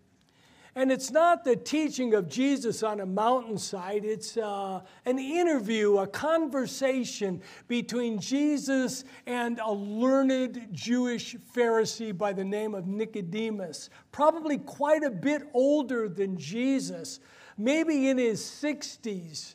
And 0.74 0.92
it's 0.92 1.10
not 1.10 1.44
the 1.44 1.56
teaching 1.56 2.14
of 2.14 2.28
Jesus 2.28 2.82
on 2.82 3.00
a 3.00 3.06
mountainside, 3.06 4.04
it's 4.04 4.36
uh, 4.36 4.80
an 5.04 5.18
interview, 5.18 5.98
a 5.98 6.06
conversation 6.06 7.40
between 7.66 8.20
Jesus 8.20 9.04
and 9.26 9.58
a 9.60 9.72
learned 9.72 10.68
Jewish 10.72 11.36
Pharisee 11.54 12.16
by 12.16 12.32
the 12.32 12.44
name 12.44 12.74
of 12.74 12.86
Nicodemus, 12.86 13.90
probably 14.12 14.58
quite 14.58 15.02
a 15.02 15.10
bit 15.10 15.48
older 15.54 16.08
than 16.08 16.36
Jesus, 16.36 17.20
maybe 17.56 18.08
in 18.08 18.18
his 18.18 18.40
60s 18.40 19.54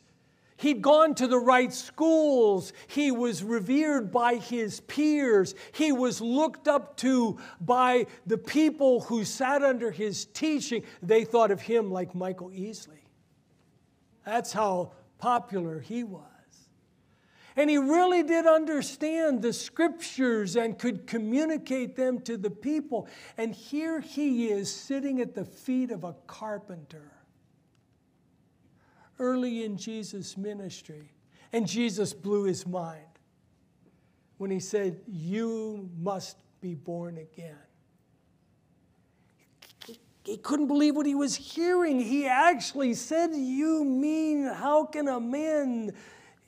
He'd 0.56 0.82
gone 0.82 1.14
to 1.16 1.26
the 1.26 1.38
right 1.38 1.72
schools. 1.72 2.72
He 2.86 3.10
was 3.10 3.42
revered 3.42 4.12
by 4.12 4.36
his 4.36 4.80
peers. 4.80 5.54
He 5.72 5.90
was 5.90 6.20
looked 6.20 6.68
up 6.68 6.96
to 6.98 7.38
by 7.60 8.06
the 8.26 8.38
people 8.38 9.00
who 9.00 9.24
sat 9.24 9.62
under 9.62 9.90
his 9.90 10.26
teaching. 10.26 10.84
They 11.02 11.24
thought 11.24 11.50
of 11.50 11.60
him 11.60 11.90
like 11.90 12.14
Michael 12.14 12.50
Easley. 12.50 13.02
That's 14.24 14.52
how 14.52 14.92
popular 15.18 15.80
he 15.80 16.04
was. 16.04 16.22
And 17.56 17.68
he 17.68 17.78
really 17.78 18.22
did 18.22 18.46
understand 18.46 19.42
the 19.42 19.52
scriptures 19.52 20.56
and 20.56 20.78
could 20.78 21.06
communicate 21.06 21.94
them 21.94 22.20
to 22.22 22.36
the 22.36 22.50
people. 22.50 23.08
And 23.36 23.54
here 23.54 24.00
he 24.00 24.48
is 24.48 24.72
sitting 24.72 25.20
at 25.20 25.34
the 25.34 25.44
feet 25.44 25.90
of 25.90 26.04
a 26.04 26.14
carpenter 26.26 27.13
early 29.18 29.64
in 29.64 29.76
Jesus' 29.76 30.36
ministry. 30.36 31.10
And 31.52 31.66
Jesus 31.66 32.12
blew 32.12 32.44
his 32.44 32.66
mind 32.66 33.06
when 34.38 34.50
he 34.50 34.60
said, 34.60 35.00
You 35.06 35.88
must 35.98 36.36
be 36.60 36.74
born 36.74 37.18
again. 37.18 37.56
He 40.24 40.38
couldn't 40.38 40.68
believe 40.68 40.96
what 40.96 41.06
he 41.06 41.14
was 41.14 41.34
hearing. 41.36 42.00
He 42.00 42.26
actually 42.26 42.94
said, 42.94 43.30
You 43.34 43.84
mean, 43.84 44.46
how 44.46 44.86
can 44.86 45.06
a 45.06 45.20
man 45.20 45.92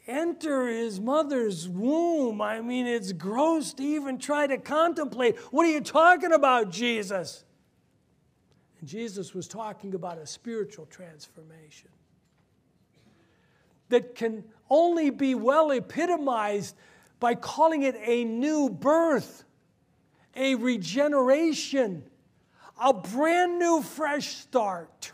enter 0.07 0.67
his 0.67 0.99
mother's 0.99 1.69
womb? 1.69 2.41
I 2.41 2.63
mean, 2.63 2.87
it's 2.87 3.13
gross 3.13 3.75
to 3.75 3.83
even 3.83 4.19
try 4.19 4.47
to 4.47 4.57
contemplate. 4.57 5.37
What 5.53 5.67
are 5.67 5.71
you 5.71 5.83
talking 5.83 6.33
about, 6.33 6.71
Jesus? 6.71 7.45
And 8.81 8.89
Jesus 8.89 9.35
was 9.35 9.47
talking 9.47 9.95
about 9.95 10.19
a 10.19 10.27
spiritual 10.27 10.87
transformation 10.87 11.91
that 13.89 14.15
can 14.15 14.45
only 14.69 15.11
be 15.11 15.35
well 15.35 15.71
epitomized 15.71 16.75
by 17.21 17.35
calling 17.35 17.83
it 17.83 17.97
a 18.03 18.25
new 18.25 18.69
birth, 18.69 19.45
a 20.35 20.55
regeneration, 20.57 22.05
a 22.81 22.93
brand 22.93 23.59
new 23.59 23.83
fresh 23.83 24.29
start. 24.29 25.13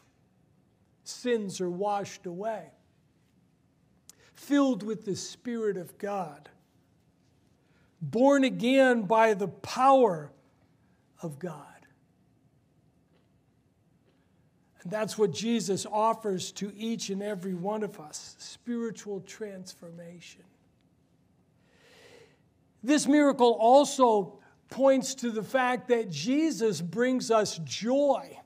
Sins 1.05 1.61
are 1.61 1.71
washed 1.71 2.27
away, 2.27 2.71
filled 4.35 4.83
with 4.83 5.05
the 5.05 5.17
Spirit 5.17 5.77
of 5.77 5.99
God, 5.99 6.49
born 8.01 8.45
again 8.45 9.03
by 9.03 9.35
the 9.35 9.49
power 9.49 10.33
of 11.21 11.39
God. 11.39 11.72
And 14.83 14.93
that's 14.93 15.17
what 15.17 15.33
Jesus 15.33 15.87
offers 15.87 16.51
to 16.53 16.73
each 16.77 17.11
and 17.11 17.23
every 17.23 17.55
one 17.55 17.83
of 17.83 18.01
us 18.01 18.35
spiritual 18.39 19.21
transformation. 19.21 20.43
This 22.83 23.07
miracle 23.07 23.53
also 23.53 24.41
points 24.71 25.15
to 25.17 25.31
the 25.31 25.43
fact 25.43 25.89
that 25.89 26.11
Jesus 26.11 26.81
brings 26.81 27.31
us 27.31 27.59
joy. 27.65 28.39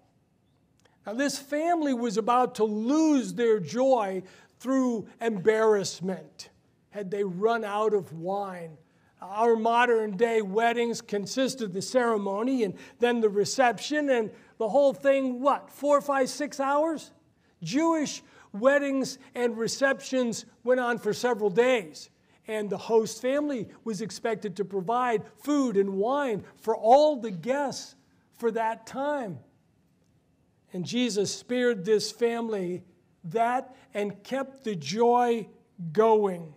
Now, 1.07 1.15
this 1.15 1.39
family 1.39 1.95
was 1.95 2.19
about 2.19 2.57
to 2.57 2.65
lose 2.65 3.33
their 3.33 3.61
joy 3.61 4.23
through 4.59 5.07
embarrassment. 5.21 6.51
Had 6.91 7.11
they 7.11 7.25
run 7.25 7.65
out 7.65 7.95
of 7.95 8.13
wine? 8.13 8.77
Our 9.23 9.57
modern 9.57 10.17
day 10.17 10.43
weddings 10.43 11.01
consist 11.01 11.63
of 11.63 11.73
the 11.73 11.81
ceremony 11.81 12.65
and 12.65 12.75
then 12.99 13.21
the 13.21 13.29
reception, 13.29 14.11
and 14.11 14.31
the 14.59 14.69
whole 14.69 14.95
thing, 14.95 15.41
what, 15.41 15.71
four, 15.71 16.01
five, 16.01 16.29
six 16.29 16.61
hours? 16.61 17.11
Jewish 17.63 18.23
weddings 18.53 19.19
and 19.35 19.57
receptions 19.57 20.47
went 20.65 20.81
on 20.81 20.99
for 20.99 21.13
several 21.13 21.51
days. 21.51 22.11
And 22.49 22.71
the 22.71 22.79
host 22.79 23.21
family 23.21 23.69
was 23.85 24.01
expected 24.01 24.57
to 24.57 24.65
provide 24.65 25.25
food 25.43 25.77
and 25.77 25.95
wine 25.95 26.45
for 26.61 26.77
all 26.77 27.17
the 27.17 27.31
guests 27.31 27.97
for 28.39 28.51
that 28.53 28.87
time. 28.87 29.41
And 30.73 30.85
Jesus 30.85 31.35
spared 31.35 31.85
this 31.85 32.13
family 32.13 32.85
that 33.25 33.75
and 33.95 34.23
kept 34.23 34.65
the 34.65 34.77
joy 34.77 35.49
going. 35.93 36.55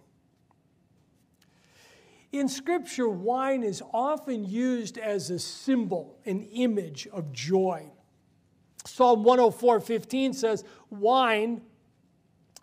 In 2.31 2.47
Scripture, 2.47 3.09
wine 3.09 3.63
is 3.63 3.81
often 3.91 4.45
used 4.45 4.97
as 4.97 5.31
a 5.31 5.39
symbol, 5.39 6.19
an 6.25 6.43
image 6.43 7.07
of 7.11 7.31
joy. 7.31 7.89
Psalm 8.85 9.23
104:15 9.23 10.35
says, 10.35 10.63
Wine 10.89 11.61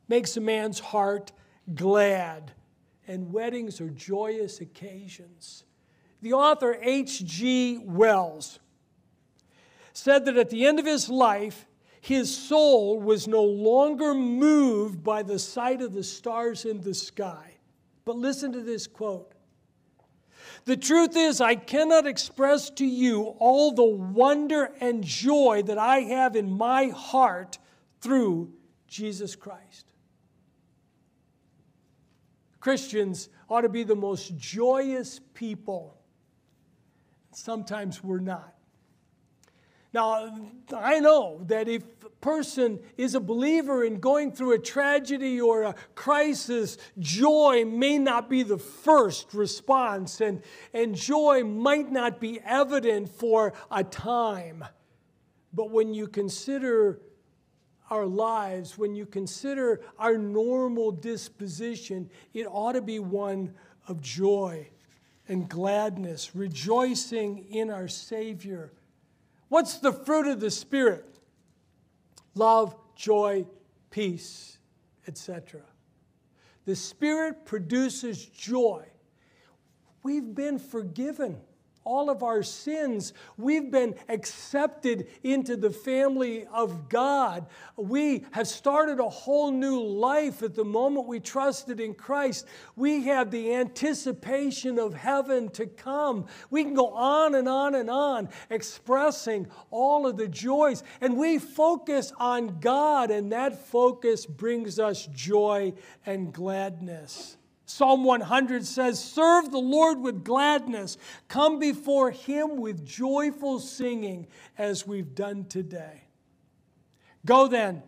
makes 0.08 0.36
a 0.36 0.40
man's 0.40 0.78
heart 0.78 1.32
glad, 1.74 2.52
and 3.08 3.32
weddings 3.32 3.80
are 3.80 3.90
joyous 3.90 4.60
occasions. 4.60 5.64
The 6.22 6.32
author 6.32 6.78
H.G. 6.80 7.82
Wells 7.84 8.60
said 9.92 10.24
that 10.26 10.36
at 10.36 10.50
the 10.50 10.66
end 10.66 10.78
of 10.78 10.86
his 10.86 11.08
life, 11.08 11.66
his 12.00 12.34
soul 12.34 13.00
was 13.00 13.26
no 13.26 13.42
longer 13.42 14.14
moved 14.14 15.02
by 15.02 15.22
the 15.24 15.38
sight 15.38 15.82
of 15.82 15.92
the 15.92 16.04
stars 16.04 16.64
in 16.64 16.80
the 16.80 16.94
sky. 16.94 17.54
But 18.04 18.16
listen 18.16 18.52
to 18.52 18.60
this 18.60 18.86
quote 18.86 19.35
the 20.66 20.76
truth 20.76 21.16
is, 21.16 21.40
I 21.40 21.54
cannot 21.54 22.08
express 22.08 22.70
to 22.70 22.84
you 22.84 23.22
all 23.38 23.72
the 23.72 23.84
wonder 23.84 24.72
and 24.80 25.02
joy 25.02 25.62
that 25.66 25.78
I 25.78 26.00
have 26.00 26.34
in 26.34 26.50
my 26.50 26.86
heart 26.88 27.58
through 28.00 28.52
Jesus 28.88 29.36
Christ. 29.36 29.86
Christians 32.58 33.28
ought 33.48 33.60
to 33.60 33.68
be 33.68 33.84
the 33.84 33.94
most 33.94 34.36
joyous 34.36 35.20
people. 35.34 35.96
Sometimes 37.30 38.02
we're 38.02 38.18
not. 38.18 38.55
Now, 39.92 40.30
I 40.74 41.00
know 41.00 41.42
that 41.46 41.68
if 41.68 41.82
a 42.04 42.10
person 42.20 42.80
is 42.96 43.14
a 43.14 43.20
believer 43.20 43.84
in 43.84 44.00
going 44.00 44.32
through 44.32 44.52
a 44.52 44.58
tragedy 44.58 45.40
or 45.40 45.62
a 45.62 45.74
crisis, 45.94 46.76
joy 46.98 47.64
may 47.64 47.98
not 47.98 48.28
be 48.28 48.42
the 48.42 48.58
first 48.58 49.32
response, 49.32 50.20
and, 50.20 50.42
and 50.74 50.94
joy 50.94 51.44
might 51.44 51.90
not 51.90 52.20
be 52.20 52.40
evident 52.44 53.08
for 53.08 53.52
a 53.70 53.84
time. 53.84 54.64
But 55.52 55.70
when 55.70 55.94
you 55.94 56.08
consider 56.08 57.00
our 57.88 58.06
lives, 58.06 58.76
when 58.76 58.94
you 58.94 59.06
consider 59.06 59.80
our 59.98 60.18
normal 60.18 60.90
disposition, 60.90 62.10
it 62.34 62.46
ought 62.50 62.72
to 62.72 62.82
be 62.82 62.98
one 62.98 63.54
of 63.86 64.00
joy 64.00 64.68
and 65.28 65.48
gladness, 65.48 66.34
rejoicing 66.34 67.46
in 67.50 67.70
our 67.70 67.88
Savior 67.88 68.72
What's 69.48 69.78
the 69.78 69.92
fruit 69.92 70.26
of 70.26 70.40
the 70.40 70.50
Spirit? 70.50 71.04
Love, 72.34 72.74
joy, 72.94 73.46
peace, 73.90 74.58
etc. 75.06 75.62
The 76.64 76.76
Spirit 76.76 77.44
produces 77.44 78.26
joy. 78.26 78.84
We've 80.02 80.34
been 80.34 80.58
forgiven 80.58 81.40
all 81.86 82.10
of 82.10 82.22
our 82.22 82.42
sins. 82.42 83.12
We've 83.38 83.70
been 83.70 83.94
accepted 84.08 85.06
into 85.22 85.56
the 85.56 85.70
family 85.70 86.46
of 86.52 86.88
God. 86.88 87.46
We 87.76 88.26
have 88.32 88.48
started 88.48 88.98
a 88.98 89.08
whole 89.08 89.52
new 89.52 89.80
life 89.80 90.42
at 90.42 90.54
the 90.54 90.64
moment 90.64 91.06
we 91.06 91.20
trusted 91.20 91.80
in 91.80 91.94
Christ. 91.94 92.46
We 92.74 93.04
have 93.04 93.30
the 93.30 93.54
anticipation 93.54 94.78
of 94.78 94.94
heaven 94.94 95.48
to 95.50 95.66
come. 95.66 96.26
We 96.50 96.64
can 96.64 96.74
go 96.74 96.88
on 96.88 97.34
and 97.36 97.48
on 97.48 97.76
and 97.76 97.88
on 97.88 98.28
expressing 98.50 99.46
all 99.70 100.06
of 100.06 100.16
the 100.16 100.28
joys. 100.28 100.82
And 101.00 101.16
we 101.16 101.38
focus 101.38 102.12
on 102.18 102.58
God, 102.60 103.10
and 103.10 103.30
that 103.32 103.66
focus 103.68 104.26
brings 104.26 104.78
us 104.78 105.06
joy 105.06 105.74
and 106.04 106.32
gladness. 106.32 107.36
Psalm 107.66 108.04
100 108.04 108.64
says, 108.64 109.02
Serve 109.02 109.50
the 109.50 109.58
Lord 109.58 110.00
with 110.00 110.24
gladness. 110.24 110.96
Come 111.26 111.58
before 111.58 112.12
him 112.12 112.58
with 112.58 112.86
joyful 112.86 113.58
singing, 113.58 114.28
as 114.56 114.86
we've 114.86 115.16
done 115.16 115.46
today. 115.46 116.04
Go 117.24 117.48
then, 117.48 117.82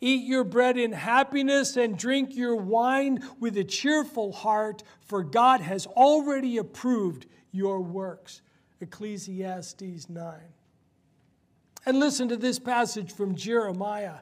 eat 0.00 0.24
your 0.24 0.44
bread 0.44 0.78
in 0.78 0.92
happiness 0.92 1.76
and 1.76 1.98
drink 1.98 2.36
your 2.36 2.54
wine 2.54 3.28
with 3.40 3.56
a 3.56 3.64
cheerful 3.64 4.30
heart, 4.30 4.84
for 5.00 5.24
God 5.24 5.60
has 5.62 5.86
already 5.88 6.56
approved 6.56 7.26
your 7.50 7.80
works. 7.80 8.40
Ecclesiastes 8.80 10.08
9. 10.08 10.34
And 11.86 11.98
listen 11.98 12.28
to 12.28 12.36
this 12.36 12.60
passage 12.60 13.12
from 13.12 13.34
Jeremiah. 13.34 14.18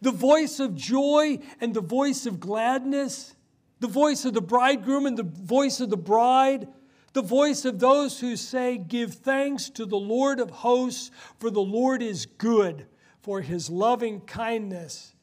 The 0.00 0.10
voice 0.10 0.58
of 0.58 0.74
joy 0.74 1.40
and 1.60 1.74
the 1.74 1.82
voice 1.82 2.24
of 2.24 2.40
gladness 2.40 3.34
the 3.82 3.88
voice 3.88 4.24
of 4.24 4.32
the 4.32 4.40
bridegroom 4.40 5.06
and 5.06 5.18
the 5.18 5.24
voice 5.24 5.80
of 5.80 5.90
the 5.90 5.96
bride, 5.96 6.68
the 7.14 7.20
voice 7.20 7.64
of 7.64 7.80
those 7.80 8.20
who 8.20 8.36
say, 8.36 8.78
Give 8.78 9.12
thanks 9.12 9.68
to 9.70 9.84
the 9.84 9.98
Lord 9.98 10.38
of 10.38 10.50
hosts, 10.50 11.10
for 11.40 11.50
the 11.50 11.60
Lord 11.60 12.00
is 12.00 12.24
good, 12.24 12.86
for 13.22 13.40
his 13.40 13.68
loving 13.68 14.20
kindness 14.20 15.14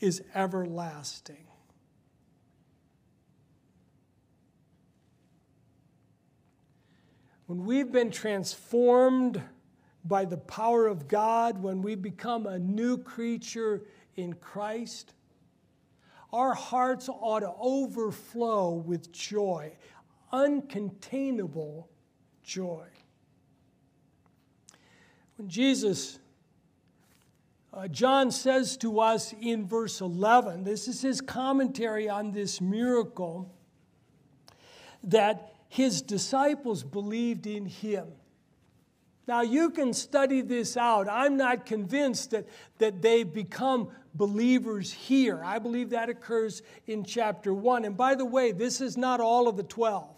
is 0.00 0.22
everlasting. 0.34 1.44
When 7.44 7.66
we've 7.66 7.92
been 7.92 8.10
transformed 8.10 9.42
by 10.06 10.24
the 10.24 10.38
power 10.38 10.86
of 10.86 11.06
God, 11.06 11.62
when 11.62 11.82
we 11.82 11.96
become 11.96 12.46
a 12.46 12.58
new 12.58 12.96
creature 12.96 13.82
in 14.16 14.32
Christ, 14.32 15.12
our 16.32 16.54
hearts 16.54 17.08
ought 17.08 17.40
to 17.40 17.52
overflow 17.58 18.70
with 18.70 19.12
joy, 19.12 19.72
uncontainable 20.32 21.86
joy. 22.42 22.86
When 25.36 25.48
Jesus, 25.48 26.18
uh, 27.72 27.88
John 27.88 28.30
says 28.30 28.76
to 28.78 29.00
us 29.00 29.34
in 29.40 29.66
verse 29.66 30.00
11, 30.00 30.64
this 30.64 30.86
is 30.86 31.02
his 31.02 31.20
commentary 31.20 32.08
on 32.08 32.32
this 32.32 32.60
miracle, 32.60 33.52
that 35.02 35.54
his 35.68 36.02
disciples 36.02 36.84
believed 36.84 37.46
in 37.46 37.66
him. 37.66 38.08
Now, 39.30 39.42
you 39.42 39.70
can 39.70 39.92
study 39.94 40.40
this 40.40 40.76
out. 40.76 41.08
I'm 41.08 41.36
not 41.36 41.64
convinced 41.64 42.32
that, 42.32 42.48
that 42.78 43.00
they 43.00 43.22
become 43.22 43.90
believers 44.12 44.92
here. 44.92 45.40
I 45.44 45.60
believe 45.60 45.90
that 45.90 46.08
occurs 46.08 46.62
in 46.88 47.04
chapter 47.04 47.54
1. 47.54 47.84
And 47.84 47.96
by 47.96 48.16
the 48.16 48.24
way, 48.24 48.50
this 48.50 48.80
is 48.80 48.96
not 48.96 49.20
all 49.20 49.46
of 49.46 49.56
the 49.56 49.62
12. 49.62 50.08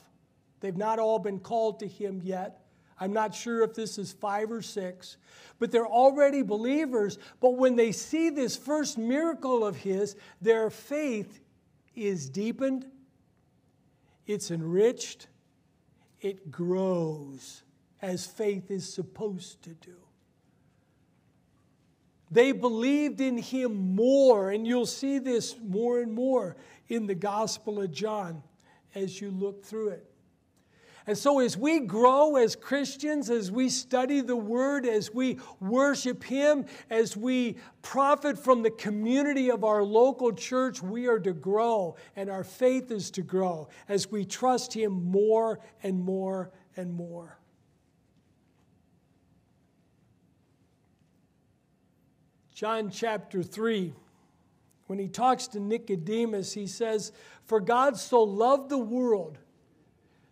They've 0.60 0.74
not 0.74 0.98
all 0.98 1.18
been 1.18 1.40
called 1.40 1.80
to 1.80 1.86
him 1.86 2.22
yet. 2.24 2.62
I'm 2.98 3.12
not 3.12 3.34
sure 3.34 3.62
if 3.64 3.74
this 3.74 3.98
is 3.98 4.12
five 4.12 4.50
or 4.50 4.62
six, 4.62 5.18
but 5.58 5.70
they're 5.70 5.86
already 5.86 6.40
believers. 6.40 7.18
But 7.38 7.58
when 7.58 7.76
they 7.76 7.92
see 7.92 8.30
this 8.30 8.56
first 8.56 8.96
miracle 8.96 9.62
of 9.62 9.76
his, 9.76 10.16
their 10.40 10.70
faith 10.70 11.38
is 11.94 12.30
deepened, 12.30 12.86
it's 14.26 14.50
enriched, 14.50 15.26
it 16.22 16.50
grows 16.50 17.62
as 18.02 18.26
faith 18.26 18.70
is 18.70 18.92
supposed 18.92 19.62
to 19.62 19.70
do. 19.70 19.96
They 22.30 22.52
believed 22.52 23.20
in 23.20 23.38
him 23.38 23.94
more, 23.94 24.50
and 24.50 24.66
you'll 24.66 24.86
see 24.86 25.18
this 25.18 25.54
more 25.62 26.00
and 26.00 26.12
more 26.12 26.56
in 26.88 27.06
the 27.06 27.14
Gospel 27.14 27.80
of 27.80 27.92
John 27.92 28.42
as 28.94 29.20
you 29.20 29.30
look 29.30 29.64
through 29.64 29.90
it. 29.90 30.08
And 31.06 31.18
so, 31.18 31.40
as 31.40 31.56
we 31.56 31.80
grow 31.80 32.36
as 32.36 32.54
Christians, 32.54 33.28
as 33.28 33.50
we 33.50 33.68
study 33.68 34.20
the 34.20 34.36
Word, 34.36 34.86
as 34.86 35.12
we 35.12 35.38
worship 35.58 36.22
Him, 36.22 36.64
as 36.90 37.16
we 37.16 37.56
profit 37.82 38.38
from 38.38 38.62
the 38.62 38.70
community 38.70 39.50
of 39.50 39.64
our 39.64 39.82
local 39.82 40.32
church, 40.32 40.80
we 40.80 41.08
are 41.08 41.18
to 41.18 41.32
grow, 41.32 41.96
and 42.14 42.30
our 42.30 42.44
faith 42.44 42.92
is 42.92 43.10
to 43.12 43.22
grow 43.22 43.68
as 43.88 44.12
we 44.12 44.24
trust 44.24 44.72
Him 44.72 45.10
more 45.10 45.58
and 45.82 46.00
more 46.00 46.52
and 46.76 46.94
more. 46.94 47.41
John 52.54 52.90
chapter 52.90 53.42
3, 53.42 53.94
when 54.86 54.98
he 54.98 55.08
talks 55.08 55.46
to 55.48 55.60
Nicodemus, 55.60 56.52
he 56.52 56.66
says, 56.66 57.12
For 57.44 57.60
God 57.60 57.96
so 57.96 58.22
loved 58.22 58.68
the 58.68 58.78
world 58.78 59.38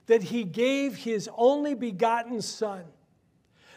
that 0.06 0.24
he 0.24 0.44
gave 0.44 0.96
his 0.96 1.30
only 1.36 1.74
begotten 1.74 2.42
Son, 2.42 2.84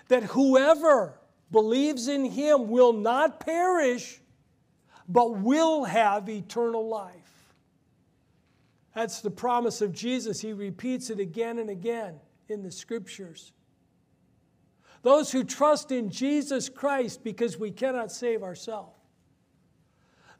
that 0.10 0.24
whoever 0.24 1.20
believes 1.52 2.08
in 2.08 2.26
him 2.26 2.70
will 2.70 2.92
not 2.92 3.40
perish, 3.40 4.20
but 5.08 5.38
will 5.38 5.86
have 5.86 6.28
eternal 6.28 6.88
life. 6.88 7.14
That's 8.96 9.22
the 9.22 9.32
promise 9.32 9.82
of 9.82 9.94
Jesus. 9.94 10.42
He 10.42 10.54
repeats 10.54 11.10
it 11.10 11.20
again 11.20 11.60
and 11.60 11.70
again 11.70 12.20
in 12.50 12.62
the 12.62 12.72
scriptures. 12.72 13.54
Those 15.04 15.32
who 15.32 15.44
trust 15.44 15.92
in 15.92 16.10
Jesus 16.10 16.70
Christ 16.70 17.24
because 17.24 17.60
we 17.60 17.72
cannot 17.72 18.12
save 18.12 18.42
ourselves. 18.42 18.98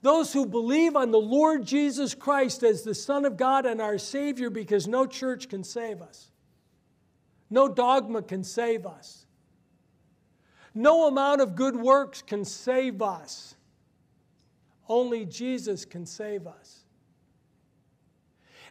Those 0.02 0.34
who 0.34 0.46
believe 0.46 0.96
on 0.96 1.12
the 1.12 1.20
Lord 1.20 1.66
Jesus 1.66 2.16
Christ 2.16 2.64
as 2.64 2.84
the 2.84 2.96
Son 2.96 3.26
of 3.26 3.38
God 3.38 3.66
and 3.66 3.82
our 3.82 3.98
Savior 3.98 4.50
because 4.50 4.88
no 4.88 5.06
church 5.06 5.48
can 5.48 5.64
save 5.64 6.02
us. 6.02 6.32
No 7.50 7.68
dogma 7.68 8.22
can 8.22 8.44
save 8.44 8.86
us. 8.86 9.26
No 10.74 11.08
amount 11.08 11.40
of 11.40 11.56
good 11.56 11.76
works 11.76 12.22
can 12.22 12.44
save 12.44 13.02
us. 13.02 13.56
Only 14.90 15.26
Jesus 15.26 15.86
can 15.86 16.06
save 16.06 16.48
us. 16.48 16.84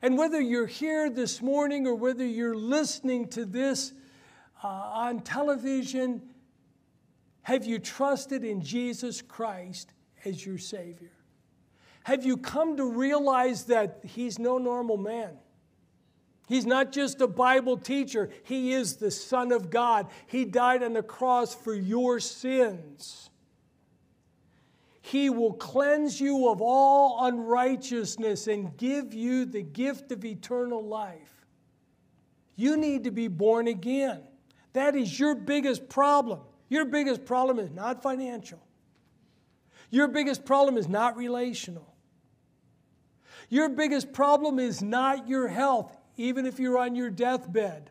And 0.02 0.18
whether 0.18 0.40
you're 0.40 0.66
here 0.66 1.08
this 1.08 1.40
morning 1.40 1.86
or 1.86 1.94
whether 1.94 2.26
you're 2.26 2.56
listening 2.56 3.28
to 3.28 3.44
this 3.44 3.92
uh, 4.62 4.66
on 4.66 5.20
television, 5.20 6.22
have 7.42 7.64
you 7.64 7.78
trusted 7.78 8.44
in 8.44 8.62
Jesus 8.62 9.20
Christ 9.20 9.92
as 10.24 10.44
your 10.44 10.58
Savior? 10.58 11.10
Have 12.04 12.24
you 12.24 12.36
come 12.36 12.76
to 12.76 12.84
realize 12.84 13.64
that 13.64 14.00
He's 14.04 14.38
no 14.38 14.58
normal 14.58 14.96
man? 14.96 15.38
He's 16.48 16.66
not 16.66 16.92
just 16.92 17.20
a 17.20 17.28
Bible 17.28 17.76
teacher, 17.76 18.30
He 18.44 18.72
is 18.72 18.96
the 18.96 19.10
Son 19.10 19.52
of 19.52 19.70
God. 19.70 20.08
He 20.26 20.44
died 20.44 20.82
on 20.82 20.92
the 20.92 21.02
cross 21.02 21.54
for 21.54 21.74
your 21.74 22.20
sins. 22.20 23.30
He 25.00 25.30
will 25.30 25.54
cleanse 25.54 26.20
you 26.20 26.48
of 26.48 26.62
all 26.62 27.26
unrighteousness 27.26 28.46
and 28.46 28.76
give 28.76 29.12
you 29.12 29.44
the 29.44 29.62
gift 29.62 30.12
of 30.12 30.24
eternal 30.24 30.84
life. 30.84 31.44
You 32.54 32.76
need 32.76 33.04
to 33.04 33.10
be 33.10 33.26
born 33.26 33.66
again. 33.66 34.22
That 34.72 34.96
is 34.96 35.18
your 35.18 35.34
biggest 35.34 35.88
problem. 35.88 36.40
Your 36.68 36.84
biggest 36.86 37.24
problem 37.24 37.58
is 37.58 37.70
not 37.70 38.02
financial. 38.02 38.60
Your 39.90 40.08
biggest 40.08 40.44
problem 40.44 40.78
is 40.78 40.88
not 40.88 41.16
relational. 41.16 41.94
Your 43.50 43.68
biggest 43.68 44.14
problem 44.14 44.58
is 44.58 44.82
not 44.82 45.28
your 45.28 45.48
health, 45.48 45.94
even 46.16 46.46
if 46.46 46.58
you're 46.58 46.78
on 46.78 46.94
your 46.94 47.10
deathbed. 47.10 47.90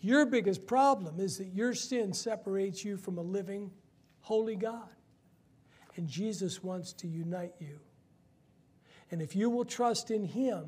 Your 0.00 0.26
biggest 0.26 0.66
problem 0.66 1.18
is 1.20 1.38
that 1.38 1.48
your 1.54 1.74
sin 1.74 2.12
separates 2.12 2.84
you 2.84 2.96
from 2.96 3.18
a 3.18 3.22
living, 3.22 3.70
holy 4.20 4.56
God. 4.56 4.88
And 5.96 6.08
Jesus 6.08 6.62
wants 6.62 6.92
to 6.94 7.08
unite 7.08 7.54
you. 7.60 7.78
And 9.10 9.20
if 9.20 9.36
you 9.36 9.50
will 9.50 9.64
trust 9.64 10.10
in 10.10 10.24
Him, 10.24 10.64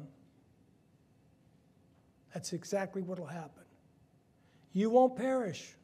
that's 2.33 2.53
exactly 2.53 3.03
what 3.03 3.19
will 3.19 3.27
happen. 3.27 3.64
You 4.75 4.91
won't 4.91 5.17
perish. 5.17 5.75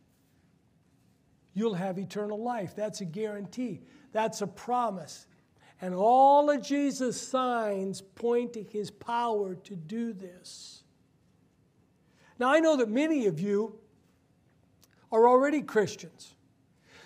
You'll 1.54 1.74
have 1.74 1.98
eternal 1.98 2.42
life. 2.42 2.74
That's 2.76 3.00
a 3.00 3.04
guarantee. 3.04 3.80
That's 4.12 4.42
a 4.42 4.46
promise. 4.46 5.26
And 5.80 5.94
all 5.94 6.50
of 6.50 6.62
Jesus' 6.62 7.20
signs 7.20 8.02
point 8.02 8.52
to 8.52 8.62
his 8.62 8.90
power 8.90 9.54
to 9.54 9.76
do 9.76 10.12
this. 10.12 10.82
Now, 12.38 12.52
I 12.52 12.60
know 12.60 12.76
that 12.76 12.88
many 12.88 13.26
of 13.26 13.40
you 13.40 13.78
are 15.12 15.28
already 15.28 15.62
Christians. 15.62 16.34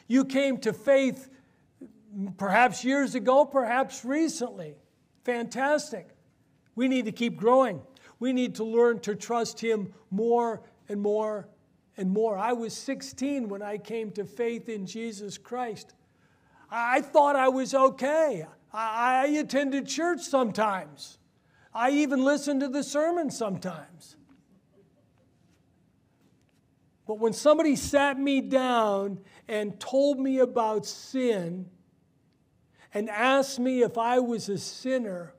You 0.09 0.25
came 0.25 0.59
to 0.59 0.73
faith 0.73 1.29
perhaps 2.37 2.85
years 2.85 3.15
ago, 3.15 3.45
perhaps 3.45 4.05
recently. 4.05 4.77
Fantastic. 5.25 6.09
We 6.77 6.89
need 6.89 7.05
to 7.05 7.13
keep 7.13 7.37
growing. 7.37 7.81
We 8.21 8.33
need 8.33 8.55
to 8.57 8.65
learn 8.65 9.01
to 9.01 9.15
trust 9.15 9.61
Him 9.61 9.93
more 10.11 10.63
and 10.89 11.01
more 11.01 11.49
and 11.97 12.11
more. 12.11 12.37
I 12.37 12.53
was 12.53 12.77
16 12.77 13.49
when 13.49 13.63
I 13.63 13.79
came 13.79 14.11
to 14.13 14.25
faith 14.25 14.69
in 14.69 14.87
Jesus 14.87 15.39
Christ. 15.39 15.95
I 16.71 17.01
thought 17.01 17.37
I 17.37 17.49
was 17.49 17.75
okay. 17.75 18.47
I, 18.73 19.27
attended 19.39 19.87
church 19.87 20.23
sometimes. 20.23 21.19
I 21.73 21.91
even 21.91 22.25
listened 22.25 22.61
to 22.61 22.69
the 22.69 22.83
sermon 22.83 23.31
sometimes. 23.31 24.17
But 27.07 27.19
when 27.19 27.33
somebody 27.33 27.77
sat 27.77 28.19
me 28.19 28.41
down 28.41 29.21
and 29.47 29.79
told 29.79 30.19
me 30.19 30.39
about 30.39 30.87
sin 30.87 31.67
and 32.93 33.11
asked 33.11 33.59
me 33.61 33.83
if 33.83 33.99
I 33.99 34.19
was 34.19 34.49
a 34.49 34.59
sinner, 34.59 35.35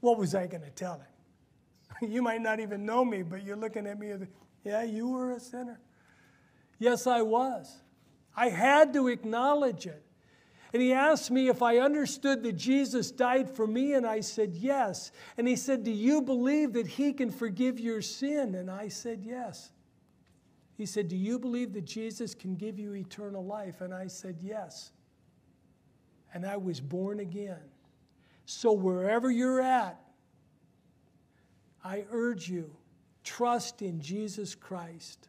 what 0.00 0.18
was 0.18 0.34
I 0.34 0.46
going 0.46 0.62
to 0.62 0.70
tell 0.70 1.00
him? 1.00 2.10
you 2.10 2.22
might 2.22 2.42
not 2.42 2.60
even 2.60 2.84
know 2.84 3.04
me, 3.04 3.22
but 3.22 3.44
you're 3.44 3.56
looking 3.56 3.86
at 3.86 3.98
me 3.98 4.12
yeah, 4.64 4.82
you 4.82 5.08
were 5.08 5.32
a 5.32 5.40
sinner. 5.40 5.80
Yes, 6.78 7.06
I 7.06 7.22
was. 7.22 7.72
I 8.36 8.48
had 8.48 8.92
to 8.94 9.08
acknowledge 9.08 9.86
it. 9.86 10.04
And 10.72 10.80
he 10.80 10.92
asked 10.92 11.30
me 11.30 11.48
if 11.48 11.60
I 11.60 11.78
understood 11.78 12.42
that 12.44 12.54
Jesus 12.54 13.10
died 13.10 13.50
for 13.50 13.66
me, 13.66 13.92
and 13.92 14.06
I 14.06 14.20
said 14.20 14.54
yes. 14.54 15.12
And 15.36 15.46
he 15.46 15.54
said, 15.54 15.84
Do 15.84 15.90
you 15.90 16.22
believe 16.22 16.72
that 16.72 16.86
he 16.86 17.12
can 17.12 17.30
forgive 17.30 17.78
your 17.78 18.00
sin? 18.00 18.54
And 18.54 18.70
I 18.70 18.88
said 18.88 19.22
yes. 19.22 19.70
He 20.74 20.86
said, 20.86 21.08
Do 21.08 21.16
you 21.16 21.38
believe 21.38 21.74
that 21.74 21.84
Jesus 21.84 22.34
can 22.34 22.56
give 22.56 22.78
you 22.78 22.94
eternal 22.94 23.44
life? 23.44 23.82
And 23.82 23.92
I 23.92 24.06
said 24.06 24.38
yes. 24.40 24.92
And 26.32 26.46
I 26.46 26.56
was 26.56 26.80
born 26.80 27.20
again. 27.20 27.60
So 28.46 28.72
wherever 28.72 29.30
you're 29.30 29.60
at, 29.60 30.00
I 31.84 32.06
urge 32.10 32.48
you 32.48 32.74
trust 33.24 33.82
in 33.82 34.00
Jesus 34.00 34.54
Christ. 34.54 35.28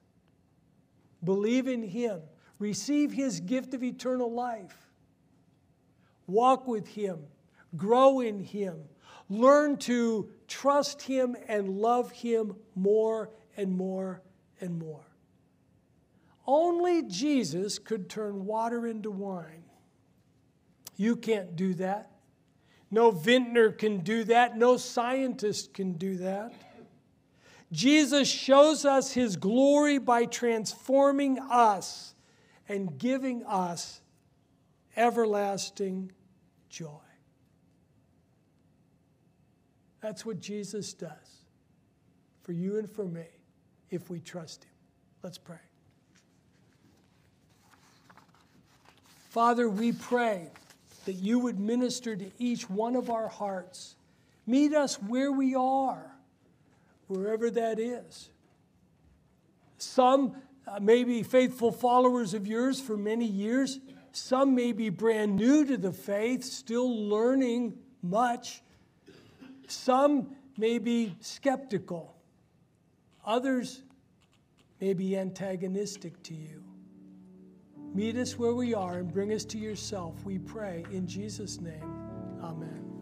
Believe 1.23 1.67
in 1.67 1.83
Him. 1.83 2.21
Receive 2.59 3.11
His 3.11 3.39
gift 3.39 3.73
of 3.73 3.83
eternal 3.83 4.31
life. 4.31 4.89
Walk 6.27 6.67
with 6.67 6.87
Him. 6.87 7.19
Grow 7.75 8.19
in 8.19 8.39
Him. 8.39 8.77
Learn 9.29 9.77
to 9.77 10.29
trust 10.47 11.01
Him 11.01 11.35
and 11.47 11.77
love 11.77 12.11
Him 12.11 12.55
more 12.75 13.29
and 13.57 13.75
more 13.75 14.21
and 14.61 14.77
more. 14.77 15.05
Only 16.45 17.03
Jesus 17.03 17.79
could 17.79 18.09
turn 18.09 18.45
water 18.45 18.85
into 18.85 19.11
wine. 19.11 19.63
You 20.97 21.15
can't 21.15 21.55
do 21.55 21.73
that. 21.75 22.11
No 22.91 23.11
vintner 23.11 23.71
can 23.71 23.99
do 24.01 24.23
that. 24.25 24.57
No 24.57 24.77
scientist 24.77 25.73
can 25.73 25.93
do 25.93 26.17
that. 26.17 26.53
Jesus 27.74 28.30
shows 28.30 28.86
us 28.86 29.11
his 29.11 29.36
glory 29.36 29.97
by 29.97 30.26
transforming 30.26 31.39
us 31.39 32.13
and 32.69 32.97
giving 32.99 33.43
us 33.45 33.99
everlasting 34.95 36.11
joy. 36.69 36.88
That's 40.01 40.24
what 40.24 40.39
Jesus 40.39 40.93
does 40.93 41.09
for 42.43 42.51
you 42.51 42.78
and 42.78 42.88
for 42.89 43.05
me 43.05 43.26
if 43.89 44.09
we 44.09 44.19
trust 44.19 44.65
him. 44.65 44.71
Let's 45.24 45.39
pray. 45.39 45.57
Father, 49.30 49.67
we 49.67 49.93
pray 49.93 50.51
that 51.05 51.13
you 51.13 51.39
would 51.39 51.59
minister 51.59 52.15
to 52.15 52.32
each 52.38 52.69
one 52.69 52.95
of 52.95 53.09
our 53.09 53.28
hearts. 53.28 53.95
Meet 54.45 54.76
us 54.76 55.01
where 55.01 55.32
we 55.32 55.55
are, 55.55 56.12
wherever 57.14 57.49
that 57.51 57.80
is. 57.80 58.30
Some 59.78 60.36
uh, 60.68 60.80
may 60.80 61.03
be 61.03 61.24
faithful 61.24 61.72
followers 61.72 62.34
of 62.34 62.47
yours 62.47 62.80
for 62.80 62.97
many 62.97 63.26
years. 63.26 63.80
Some 64.11 64.55
may 64.55 64.72
be 64.72 64.89
brand 64.89 65.36
new 65.36 65.66
to 65.66 65.78
the 65.78 65.91
faith, 65.91 66.43
still 66.43 67.09
learning 67.09 67.78
much. 68.01 68.61
Some 69.68 70.36
may 70.57 70.78
be 70.78 71.16
skeptical. 71.20 72.16
Others 73.26 73.82
may 74.80 74.93
be 74.93 75.18
antagonistic 75.18 76.22
to 76.24 76.34
you. 76.34 76.64
Meet 77.93 78.18
us 78.18 78.38
where 78.38 78.53
we 78.53 78.74
are 78.74 78.99
and 78.99 79.11
bring 79.11 79.34
us 79.34 79.45
to 79.45 79.57
yourself, 79.57 80.24
we 80.26 80.39
pray. 80.39 80.84
In 80.91 81.07
Jesus' 81.07 81.61
name, 81.61 81.93
amen. 82.41 82.92